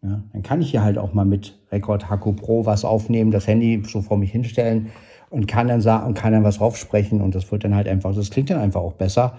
Ja, 0.03 0.23
dann 0.33 0.43
kann 0.43 0.61
ich 0.61 0.71
hier 0.71 0.83
halt 0.83 0.99
auch 0.99 1.15
mal 1.15 1.25
mit 1.25 1.59
Record 1.73 2.11
Haku 2.11 2.33
Pro 2.35 2.67
was 2.67 2.85
aufnehmen, 2.85 3.31
das 3.31 3.47
Handy 3.47 3.83
so 3.87 4.03
vor 4.03 4.19
mich 4.19 4.31
hinstellen 4.31 4.91
und 5.31 5.49
kann 5.49 5.69
dann 5.69 5.81
sagen 5.81 6.07
und 6.07 6.15
kann 6.15 6.33
dann 6.33 6.45
was 6.45 6.59
draufsprechen 6.59 7.21
und 7.21 7.35
das 7.35 7.51
wird 7.51 7.65
dann 7.65 7.75
halt 7.75 7.89
einfach, 7.89 8.15
das 8.15 8.31
klingt 8.31 8.51
dann 8.51 8.61
einfach 8.61 8.83
auch 8.83 8.93
besser. 8.93 9.39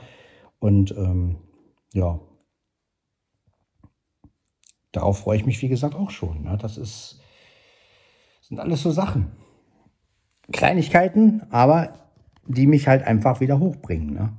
Und 0.60 0.92
ähm, 0.98 1.38
ja, 1.94 2.20
darauf 4.92 5.20
freue 5.20 5.38
ich 5.38 5.46
mich, 5.46 5.62
wie 5.62 5.70
gesagt, 5.70 5.96
auch 5.96 6.10
schon. 6.10 6.44
Ne? 6.44 6.58
Das 6.60 6.78
ist, 6.78 7.22
sind 8.42 8.60
alles 8.60 8.82
so 8.82 8.92
Sachen. 8.92 9.32
Kleinigkeiten, 10.52 11.44
aber 11.52 11.94
die 12.48 12.68
mich 12.68 12.88
halt 12.88 13.04
einfach 13.04 13.40
wieder 13.40 13.60
hochbringen. 13.60 14.14
Ne? 14.14 14.34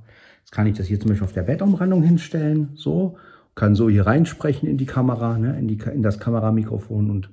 Jetzt 0.49 0.55
kann 0.55 0.65
ich 0.65 0.77
das 0.79 0.87
hier 0.87 0.99
zum 0.99 1.09
Beispiel 1.09 1.25
auf 1.25 1.33
der 1.33 1.43
Bettumrandung 1.43 2.01
hinstellen, 2.01 2.69
so, 2.73 3.17
kann 3.53 3.75
so 3.75 3.87
hier 3.87 4.07
reinsprechen 4.07 4.67
in 4.67 4.79
die 4.79 4.87
Kamera, 4.87 5.37
ne, 5.37 5.59
in, 5.59 5.67
die, 5.67 5.77
in 5.93 6.01
das 6.01 6.19
Kameramikrofon 6.19 7.11
und 7.11 7.29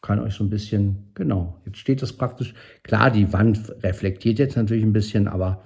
kann 0.00 0.18
euch 0.18 0.32
so 0.32 0.42
ein 0.42 0.48
bisschen, 0.48 1.10
genau, 1.12 1.60
jetzt 1.66 1.76
steht 1.76 2.00
das 2.00 2.14
praktisch, 2.14 2.54
klar, 2.84 3.10
die 3.10 3.34
Wand 3.34 3.74
reflektiert 3.82 4.38
jetzt 4.38 4.56
natürlich 4.56 4.82
ein 4.82 4.94
bisschen, 4.94 5.28
aber 5.28 5.62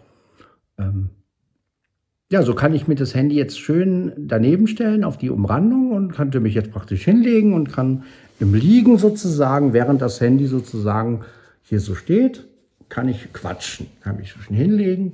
ähm, 0.76 1.10
ja, 2.32 2.42
so 2.42 2.52
kann 2.52 2.74
ich 2.74 2.88
mir 2.88 2.96
das 2.96 3.14
Handy 3.14 3.36
jetzt 3.36 3.60
schön 3.60 4.10
daneben 4.18 4.66
stellen 4.66 5.04
auf 5.04 5.18
die 5.18 5.30
Umrandung 5.30 5.92
und 5.92 6.14
könnte 6.14 6.40
mich 6.40 6.54
jetzt 6.54 6.72
praktisch 6.72 7.04
hinlegen 7.04 7.54
und 7.54 7.70
kann 7.70 8.02
im 8.40 8.54
Liegen 8.54 8.98
sozusagen, 8.98 9.72
während 9.72 10.02
das 10.02 10.20
Handy 10.20 10.46
sozusagen 10.46 11.24
hier 11.62 11.78
so 11.78 11.94
steht, 11.94 12.44
kann 12.88 13.08
ich 13.08 13.32
quatschen. 13.32 13.86
Kann 14.00 14.16
mich 14.16 14.32
schon 14.32 14.56
hinlegen, 14.56 15.12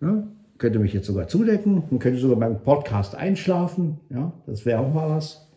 ja, 0.00 0.26
könnte 0.58 0.78
mich 0.78 0.92
jetzt 0.92 1.06
sogar 1.06 1.28
zudecken 1.28 1.82
und 1.90 1.98
könnte 2.00 2.18
sogar 2.18 2.38
beim 2.38 2.62
Podcast 2.62 3.14
einschlafen. 3.14 4.00
Ja, 4.10 4.32
das 4.46 4.66
wäre 4.66 4.80
auch 4.80 4.92
mal 4.92 5.10
was. 5.10 5.48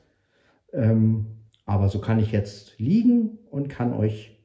Ähm, 0.73 1.25
aber 1.65 1.89
so 1.89 1.99
kann 1.99 2.19
ich 2.19 2.31
jetzt 2.31 2.77
liegen 2.79 3.39
und 3.49 3.69
kann 3.69 3.93
euch 3.93 4.37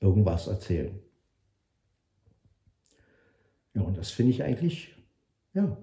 irgendwas 0.00 0.46
erzählen. 0.46 0.98
Ja, 3.74 3.82
und 3.82 3.96
das 3.98 4.10
finde 4.10 4.30
ich 4.30 4.42
eigentlich, 4.42 4.94
ja. 5.52 5.76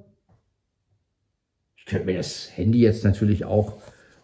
Ich 1.75 1.85
könnte 1.85 2.05
mir 2.05 2.17
das 2.17 2.55
Handy 2.55 2.79
jetzt 2.79 3.03
natürlich 3.03 3.45
auch, 3.45 3.77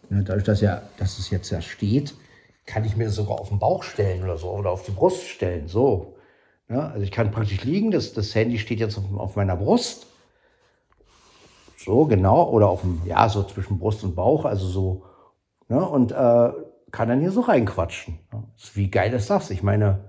ne, 0.08 0.24
dadurch, 0.24 0.44
dass, 0.44 0.60
ja, 0.60 0.82
dass 0.98 1.18
es 1.18 1.30
jetzt 1.30 1.50
ja 1.50 1.60
steht, 1.60 2.14
kann 2.66 2.84
ich 2.84 2.96
mir 2.96 3.04
das 3.04 3.16
sogar 3.16 3.40
auf 3.40 3.48
den 3.48 3.58
Bauch 3.58 3.82
stellen 3.82 4.22
oder 4.22 4.36
so 4.36 4.50
oder 4.50 4.70
auf 4.70 4.84
die 4.84 4.92
Brust 4.92 5.24
stellen. 5.24 5.68
So. 5.68 6.16
Ja, 6.70 6.86
also 6.86 7.00
ich 7.00 7.10
kann 7.10 7.32
praktisch 7.32 7.64
liegen, 7.64 7.90
das, 7.90 8.12
das 8.12 8.32
Handy 8.34 8.58
steht 8.58 8.78
jetzt 8.78 8.96
auf, 8.96 9.04
auf 9.16 9.36
meiner 9.36 9.56
Brust. 9.56 10.06
So, 11.76 12.04
genau. 12.06 12.48
Oder 12.50 12.68
auf 12.68 12.82
dem, 12.82 13.02
ja, 13.06 13.28
so 13.28 13.42
zwischen 13.42 13.78
Brust 13.80 14.04
und 14.04 14.14
Bauch, 14.14 14.44
also 14.44 14.66
so. 14.66 15.04
Ja, 15.68 15.80
und 15.80 16.12
äh, 16.12 16.52
kann 16.92 17.08
dann 17.08 17.20
hier 17.20 17.32
so 17.32 17.40
reinquatschen. 17.40 18.20
Wie 18.74 18.88
geil 18.88 19.12
ist 19.12 19.30
das? 19.30 19.50
Ich 19.50 19.64
meine, 19.64 20.04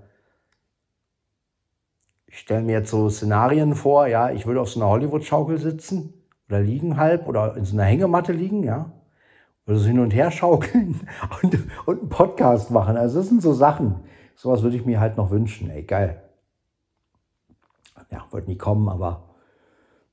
ich 2.26 2.38
stelle 2.38 2.62
mir 2.62 2.72
jetzt 2.72 2.90
so 2.90 3.10
Szenarien 3.10 3.74
vor, 3.74 4.06
ja, 4.06 4.30
ich 4.30 4.46
würde 4.46 4.60
auf 4.60 4.70
so 4.70 4.80
einer 4.80 4.88
Hollywood-Schaukel 4.88 5.58
sitzen 5.58 6.14
oder 6.48 6.60
liegen 6.60 6.96
halb 6.96 7.26
oder 7.26 7.56
in 7.56 7.64
so 7.64 7.74
einer 7.74 7.84
Hängematte 7.84 8.32
liegen, 8.32 8.62
ja. 8.62 8.92
Oder 9.66 9.78
so 9.78 9.86
hin 9.86 9.98
und 9.98 10.12
her 10.12 10.30
schaukeln 10.30 11.00
und, 11.42 11.58
und 11.86 12.00
einen 12.00 12.08
Podcast 12.08 12.70
machen. 12.70 12.96
Also 12.96 13.18
das 13.18 13.28
sind 13.28 13.42
so 13.42 13.52
Sachen. 13.52 13.96
Sowas 14.36 14.62
würde 14.62 14.76
ich 14.76 14.86
mir 14.86 15.00
halt 15.00 15.16
noch 15.16 15.30
wünschen. 15.30 15.68
Ey, 15.68 15.82
geil 15.82 16.21
ja, 18.12 18.26
wird 18.30 18.46
nie 18.46 18.58
kommen, 18.58 18.88
aber 18.88 19.34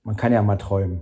man 0.03 0.15
kann 0.15 0.31
ja 0.31 0.41
mal 0.41 0.57
träumen. 0.57 1.01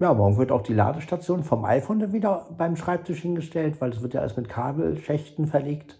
Ja, 0.00 0.12
morgen 0.12 0.36
wird 0.36 0.50
auch 0.50 0.62
die 0.62 0.74
Ladestation 0.74 1.44
vom 1.44 1.64
iPhone 1.64 2.12
wieder 2.12 2.48
beim 2.58 2.76
Schreibtisch 2.76 3.22
hingestellt, 3.22 3.80
weil 3.80 3.92
es 3.92 4.02
wird 4.02 4.12
ja 4.12 4.20
alles 4.20 4.36
mit 4.36 4.48
Kabelschächten 4.48 5.46
verlegt. 5.46 5.98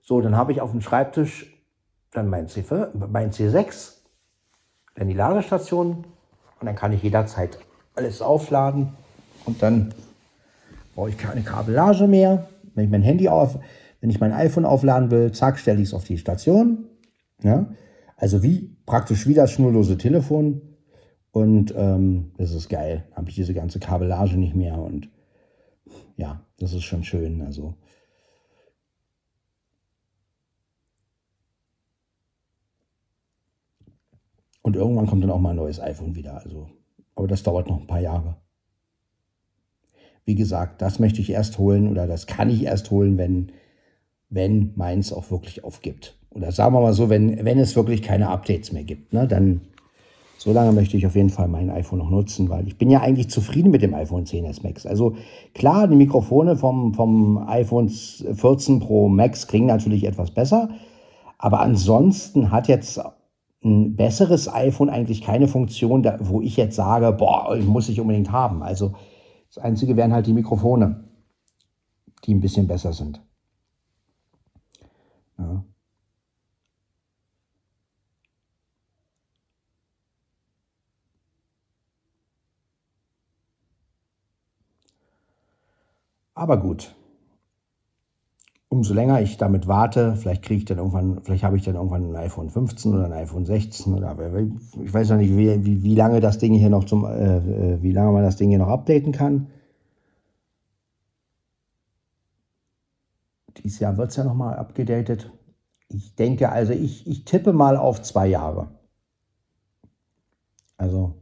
So, 0.00 0.20
dann 0.20 0.36
habe 0.36 0.52
ich 0.52 0.60
auf 0.62 0.70
dem 0.70 0.80
Schreibtisch 0.80 1.62
dann 2.10 2.28
mein, 2.30 2.48
C5, 2.48 3.06
mein 3.08 3.30
C6, 3.30 3.98
dann 4.94 5.08
die 5.08 5.14
Ladestation, 5.14 6.06
und 6.64 6.68
dann 6.68 6.76
kann 6.76 6.94
ich 6.94 7.02
jederzeit 7.02 7.58
alles 7.94 8.22
aufladen 8.22 8.94
und 9.44 9.62
dann 9.62 9.92
brauche 10.94 11.10
ich 11.10 11.18
keine 11.18 11.42
Kabellage 11.42 12.06
mehr. 12.06 12.48
Wenn 12.74 12.86
ich 12.86 12.90
mein 12.90 13.02
Handy 13.02 13.28
auf, 13.28 13.58
wenn 14.00 14.08
ich 14.08 14.18
mein 14.18 14.32
iPhone 14.32 14.64
aufladen 14.64 15.10
will, 15.10 15.30
zack, 15.30 15.58
stelle 15.58 15.82
ich 15.82 15.88
es 15.88 15.94
auf 15.94 16.04
die 16.04 16.16
Station. 16.16 16.86
Ja? 17.42 17.66
Also 18.16 18.42
wie 18.42 18.74
praktisch 18.86 19.26
wie 19.26 19.34
das 19.34 19.52
schnurlose 19.52 19.98
Telefon. 19.98 20.62
Und 21.32 21.74
ähm, 21.76 22.32
das 22.38 22.52
ist 22.52 22.70
geil. 22.70 23.04
Habe 23.12 23.28
ich 23.28 23.34
diese 23.34 23.52
ganze 23.52 23.78
Kabellage 23.78 24.38
nicht 24.38 24.54
mehr. 24.54 24.78
Und 24.78 25.10
ja, 26.16 26.40
das 26.58 26.72
ist 26.72 26.84
schon 26.84 27.04
schön. 27.04 27.42
Also 27.42 27.74
Und 34.64 34.76
irgendwann 34.76 35.06
kommt 35.06 35.22
dann 35.22 35.30
auch 35.30 35.38
mal 35.38 35.50
ein 35.50 35.56
neues 35.56 35.78
iPhone 35.78 36.14
wieder. 36.16 36.42
Also, 36.42 36.68
aber 37.14 37.28
das 37.28 37.42
dauert 37.42 37.68
noch 37.68 37.78
ein 37.78 37.86
paar 37.86 38.00
Jahre. 38.00 38.36
Wie 40.24 40.34
gesagt, 40.34 40.80
das 40.80 40.98
möchte 40.98 41.20
ich 41.20 41.28
erst 41.28 41.58
holen 41.58 41.86
oder 41.86 42.06
das 42.06 42.26
kann 42.26 42.48
ich 42.48 42.64
erst 42.64 42.90
holen, 42.90 43.18
wenn, 43.18 43.52
wenn 44.30 44.72
meins 44.74 45.12
auch 45.12 45.30
wirklich 45.30 45.64
aufgibt. 45.64 46.16
Oder 46.30 46.50
sagen 46.50 46.74
wir 46.74 46.80
mal 46.80 46.94
so, 46.94 47.10
wenn, 47.10 47.44
wenn 47.44 47.58
es 47.58 47.76
wirklich 47.76 48.00
keine 48.00 48.30
Updates 48.30 48.72
mehr 48.72 48.84
gibt, 48.84 49.12
ne, 49.12 49.28
dann 49.28 49.60
so 50.38 50.50
lange 50.50 50.72
möchte 50.72 50.96
ich 50.96 51.06
auf 51.06 51.14
jeden 51.14 51.28
Fall 51.28 51.48
mein 51.48 51.68
iPhone 51.68 51.98
noch 51.98 52.10
nutzen, 52.10 52.48
weil 52.48 52.66
ich 52.66 52.78
bin 52.78 52.88
ja 52.88 53.02
eigentlich 53.02 53.28
zufrieden 53.28 53.70
mit 53.70 53.82
dem 53.82 53.92
iPhone 53.92 54.24
10s 54.24 54.62
Max. 54.62 54.86
Also 54.86 55.14
klar, 55.52 55.88
die 55.88 55.96
Mikrofone 55.96 56.56
vom, 56.56 56.94
vom 56.94 57.36
iPhone 57.48 57.90
14 57.90 58.80
Pro 58.80 59.10
Max 59.10 59.46
klingen 59.46 59.66
natürlich 59.66 60.04
etwas 60.04 60.30
besser, 60.30 60.70
aber 61.36 61.60
ansonsten 61.60 62.50
hat 62.50 62.66
jetzt 62.68 62.98
ein 63.64 63.96
besseres 63.96 64.52
iPhone 64.52 64.90
eigentlich 64.90 65.22
keine 65.22 65.48
Funktion, 65.48 66.02
da, 66.02 66.18
wo 66.20 66.40
ich 66.40 66.56
jetzt 66.56 66.76
sage, 66.76 67.12
boah, 67.12 67.56
muss 67.56 67.88
ich 67.88 68.00
unbedingt 68.00 68.30
haben. 68.30 68.62
Also 68.62 68.94
das 69.48 69.58
Einzige 69.58 69.96
wären 69.96 70.12
halt 70.12 70.26
die 70.26 70.32
Mikrofone. 70.32 71.04
die 72.24 72.34
ein 72.34 72.40
bisschen 72.40 72.66
besser 72.66 72.92
sind. 72.92 73.22
Ja. 75.38 75.64
Aber 86.34 86.56
gut. 86.58 86.94
Umso 88.74 88.92
länger 88.92 89.20
ich 89.20 89.36
damit 89.36 89.68
warte, 89.68 90.16
vielleicht 90.16 90.42
kriege 90.42 90.58
ich 90.58 90.64
dann 90.64 90.78
irgendwann, 90.78 91.20
vielleicht 91.22 91.44
habe 91.44 91.56
ich 91.56 91.62
dann 91.62 91.76
irgendwann 91.76 92.10
ein 92.10 92.16
iPhone 92.16 92.50
15 92.50 92.92
oder 92.92 93.04
ein 93.04 93.12
iPhone 93.12 93.46
16 93.46 93.94
oder 93.94 94.16
ich 94.82 94.92
weiß 94.92 95.10
noch 95.10 95.16
nicht, 95.16 95.36
wie, 95.36 95.64
wie, 95.64 95.84
wie 95.84 95.94
lange 95.94 96.18
das 96.18 96.38
Ding 96.38 96.54
hier 96.54 96.70
noch 96.70 96.82
zum, 96.82 97.04
äh, 97.04 97.36
äh, 97.36 97.82
wie 97.82 97.92
lange 97.92 98.10
man 98.10 98.24
das 98.24 98.34
Ding 98.34 98.48
hier 98.48 98.58
noch 98.58 98.66
updaten 98.66 99.12
kann. 99.12 99.46
Dieses 103.58 103.78
Jahr 103.78 103.96
wird 103.96 104.10
es 104.10 104.16
ja 104.16 104.24
nochmal 104.24 104.56
abgedatet. 104.56 105.30
Ich 105.86 106.16
denke, 106.16 106.50
also 106.50 106.72
ich, 106.72 107.06
ich 107.06 107.24
tippe 107.24 107.52
mal 107.52 107.76
auf 107.76 108.02
zwei 108.02 108.26
Jahre. 108.26 108.72
Also 110.76 111.14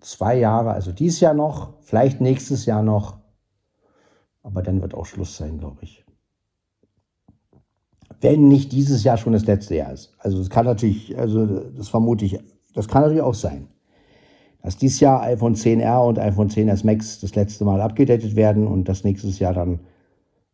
zwei 0.00 0.36
Jahre, 0.38 0.72
also 0.72 0.90
dieses 0.90 1.20
Jahr 1.20 1.34
noch, 1.34 1.74
vielleicht 1.82 2.20
nächstes 2.20 2.66
Jahr 2.66 2.82
noch. 2.82 3.18
Aber 4.42 4.60
dann 4.62 4.82
wird 4.82 4.94
auch 4.94 5.06
Schluss 5.06 5.36
sein, 5.36 5.58
glaube 5.58 5.78
ich. 5.82 6.02
Wenn 8.22 8.48
nicht 8.48 8.72
dieses 8.72 9.04
Jahr 9.04 9.18
schon 9.18 9.34
das 9.34 9.46
letzte 9.46 9.76
Jahr 9.76 9.92
ist. 9.92 10.14
Also 10.18 10.38
das 10.38 10.48
kann 10.48 10.64
natürlich, 10.64 11.18
also 11.18 11.44
das 11.44 11.88
vermute 11.88 12.24
ich, 12.24 12.38
das 12.74 12.88
kann 12.88 13.02
natürlich 13.02 13.22
auch 13.22 13.34
sein. 13.34 13.68
Dass 14.62 14.76
dieses 14.76 15.00
Jahr 15.00 15.22
iPhone 15.22 15.54
10R 15.54 16.06
und 16.06 16.18
iPhone 16.18 16.48
10s 16.48 16.86
Max 16.86 17.20
das 17.20 17.34
letzte 17.34 17.64
Mal 17.64 17.80
abgedatet 17.80 18.36
werden 18.36 18.66
und 18.66 18.88
das 18.88 19.02
nächstes 19.02 19.40
Jahr 19.40 19.52
dann, 19.52 19.80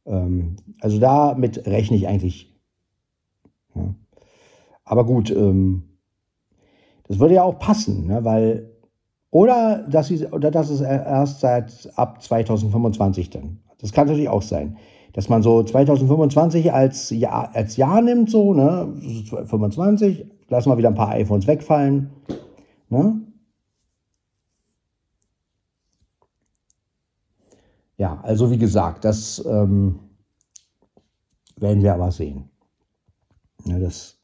ähm, 0.07 0.57
also 0.81 0.99
damit 0.99 1.67
rechne 1.67 1.97
ich 1.99 2.09
eigentlich. 2.09 2.59
Ja. 3.75 3.95
Aber 4.85 5.05
gut, 5.05 5.31
ähm, 5.31 5.83
das 7.07 7.19
würde 7.19 7.35
ja 7.35 7.43
auch 7.43 7.59
passen, 7.59 8.07
ne, 8.07 8.25
weil 8.25 8.71
oder 9.31 9.87
dass, 9.91 10.09
sie, 10.09 10.27
oder 10.27 10.51
dass 10.51 10.71
es 10.71 10.81
erst 10.81 11.41
seit 11.41 11.91
ab 11.97 12.23
2025 12.23 13.29
dann 13.29 13.61
das 13.81 13.93
kann 13.93 14.07
natürlich 14.07 14.29
auch 14.29 14.43
sein. 14.43 14.77
Dass 15.13 15.29
man 15.29 15.43
so 15.43 15.63
2025 15.63 16.73
als 16.73 17.11
Jahr, 17.11 17.55
als 17.55 17.77
Jahr 17.77 18.03
nimmt, 18.03 18.31
so, 18.31 18.55
ne? 18.55 18.93
25, 19.47 20.27
lassen 20.49 20.71
wir 20.71 20.79
wieder 20.79 20.89
ein 20.89 20.95
paar 20.95 21.11
iPhones 21.11 21.47
wegfallen. 21.47 22.11
Ne? 22.89 23.21
Ja, 27.97 28.21
also 28.23 28.51
wie 28.51 28.59
gesagt, 28.59 29.05
das 29.05 29.45
ähm, 29.45 29.99
werden 31.57 31.83
wir 31.83 31.95
aber 31.95 32.13
sehen. 32.13 32.49
Ja, 33.65 33.79
das 33.79 34.19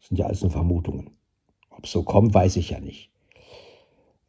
sind 0.00 0.18
ja 0.18 0.26
alles 0.26 0.42
nur 0.42 0.50
Vermutungen. 0.50 1.10
Ob 1.70 1.84
es 1.84 1.90
so 1.90 2.02
kommt, 2.04 2.32
weiß 2.32 2.56
ich 2.56 2.70
ja 2.70 2.80
nicht. 2.80 3.10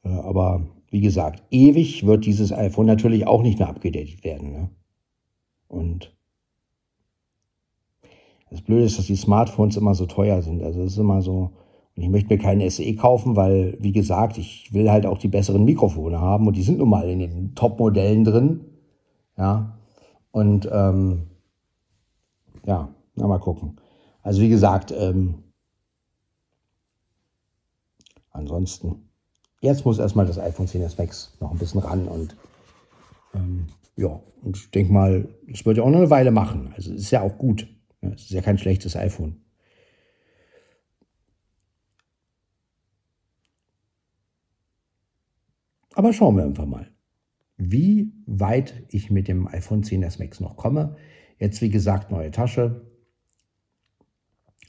Äh, 0.03 0.09
aber 0.09 0.65
wie 0.89 1.01
gesagt, 1.01 1.43
ewig 1.51 2.05
wird 2.05 2.25
dieses 2.25 2.51
iPhone 2.51 2.87
natürlich 2.87 3.27
auch 3.27 3.43
nicht 3.43 3.59
mehr 3.59 3.69
abgedatet 3.69 4.23
werden. 4.23 4.51
Ne? 4.51 4.69
Und 5.67 6.15
das 8.49 8.61
Blöde 8.61 8.85
ist, 8.85 8.97
dass 8.97 9.07
die 9.07 9.15
Smartphones 9.15 9.77
immer 9.77 9.95
so 9.95 10.05
teuer 10.05 10.41
sind. 10.41 10.63
Also 10.63 10.81
es 10.81 10.93
ist 10.93 10.97
immer 10.97 11.21
so, 11.21 11.51
und 11.95 12.03
ich 12.03 12.09
möchte 12.09 12.33
mir 12.33 12.39
keinen 12.39 12.69
SE 12.69 12.95
kaufen, 12.95 13.35
weil, 13.35 13.77
wie 13.79 13.91
gesagt, 13.91 14.37
ich 14.37 14.73
will 14.73 14.91
halt 14.91 15.05
auch 15.05 15.17
die 15.17 15.27
besseren 15.27 15.65
Mikrofone 15.65 16.19
haben 16.19 16.47
und 16.47 16.55
die 16.55 16.63
sind 16.63 16.77
nun 16.77 16.89
mal 16.89 17.09
in 17.09 17.19
den 17.19 17.55
Top-Modellen 17.55 18.23
drin. 18.23 18.61
Ja. 19.37 19.77
Und 20.31 20.69
ähm, 20.71 21.27
ja, 22.65 22.89
na 23.15 23.27
mal 23.27 23.39
gucken. 23.39 23.77
Also 24.21 24.41
wie 24.41 24.49
gesagt, 24.49 24.91
ähm, 24.91 25.35
ansonsten 28.31 29.05
Jetzt 29.65 29.83
muss 29.83 29.97
erstmal 29.97 30.27
das 30.27 30.37
iPhone 30.37 30.67
10s 30.67 30.95
Max 30.99 31.33
noch 31.39 31.49
ein 31.49 31.57
bisschen 31.57 31.81
ran 31.81 32.07
und 32.07 32.35
ähm, 33.33 33.65
ja, 33.95 34.21
und 34.41 34.57
ich 34.57 34.71
denke 34.71 34.91
mal, 34.91 35.27
es 35.51 35.65
wird 35.65 35.77
ja 35.77 35.83
auch 35.83 35.89
noch 35.89 35.99
eine 35.99 36.09
Weile 36.09 36.31
machen. 36.31 36.73
Also 36.75 36.93
ist 36.93 37.11
ja 37.11 37.21
auch 37.21 37.37
gut. 37.37 37.67
Es 38.01 38.23
ist 38.23 38.31
ja 38.31 38.41
kein 38.41 38.57
schlechtes 38.57 38.95
iPhone. 38.95 39.41
Aber 45.93 46.11
schauen 46.11 46.35
wir 46.35 46.43
einfach 46.43 46.65
mal, 46.65 46.91
wie 47.57 48.11
weit 48.25 48.83
ich 48.89 49.11
mit 49.11 49.27
dem 49.29 49.47
iPhone 49.47 49.81
10s 49.83 50.19
Max 50.19 50.41
noch 50.41 50.57
komme. 50.57 50.97
Jetzt, 51.39 51.61
wie 51.61 51.69
gesagt, 51.69 52.11
neue 52.11 52.31
Tasche. 52.31 52.85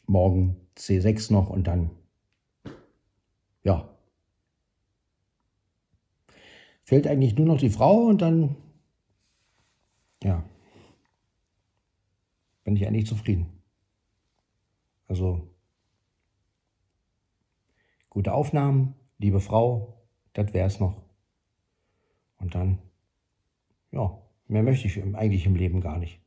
Morgen 0.07 0.57
C6 0.77 1.33
noch 1.33 1.51
und 1.51 1.67
dann, 1.67 1.91
ja, 3.65 3.93
fehlt 6.85 7.09
eigentlich 7.09 7.37
nur 7.37 7.47
noch 7.47 7.59
die 7.59 7.71
Frau 7.71 8.05
und 8.07 8.23
dann, 8.23 8.55
ja, 10.23 10.45
bin 12.65 12.77
ich 12.77 12.87
eigentlich 12.87 13.07
zufrieden. 13.07 13.63
Also, 15.09 15.49
gute 18.11 18.33
Aufnahmen, 18.33 18.95
liebe 19.19 19.41
Frau, 19.41 20.03
das 20.33 20.53
wäre 20.53 20.67
es 20.67 20.81
noch. 20.81 21.01
Und 22.39 22.55
dann, 22.55 22.79
ja, 23.93 24.19
mehr 24.49 24.63
möchte 24.63 24.89
ich 24.89 25.03
eigentlich 25.15 25.47
im 25.47 25.55
Leben 25.55 25.81
gar 25.81 25.99
nicht. 25.99 26.21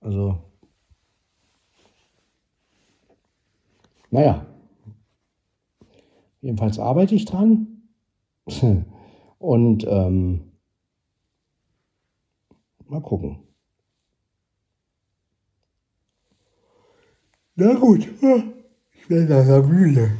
Also, 0.00 0.42
naja, 4.10 4.46
jedenfalls 6.40 6.78
arbeite 6.78 7.14
ich 7.14 7.24
dran. 7.24 7.82
Und 9.38 9.86
ähm, 9.86 10.47
mal 12.88 13.00
gucken. 13.00 13.42
Na 17.54 17.74
gut, 17.74 18.06
ich 18.06 19.10
werde 19.10 19.34
nachher 19.34 19.62
müde. 19.62 20.10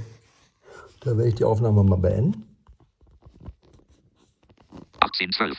Da 1.01 1.17
werde 1.17 1.29
ich 1.29 1.37
die 1.37 1.45
Aufnahme 1.45 1.85
mal 1.85 1.97
beenden. 1.97 2.45
1812. 5.01 5.59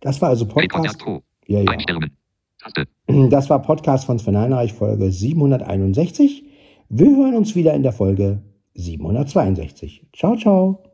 Das 0.00 0.20
war 0.20 0.30
also 0.30 0.46
Podcast. 0.46 1.04
Ja, 1.46 1.60
ja. 1.60 3.28
Das 3.28 3.50
war 3.50 3.60
Podcast 3.62 4.06
von 4.06 4.18
Sven 4.18 4.36
Heinreich, 4.36 4.72
Folge 4.72 5.12
761. 5.12 6.44
Wir 6.88 7.16
hören 7.16 7.34
uns 7.34 7.54
wieder 7.54 7.74
in 7.74 7.82
der 7.82 7.92
Folge 7.92 8.42
762. 8.74 10.06
Ciao, 10.12 10.36
ciao. 10.36 10.91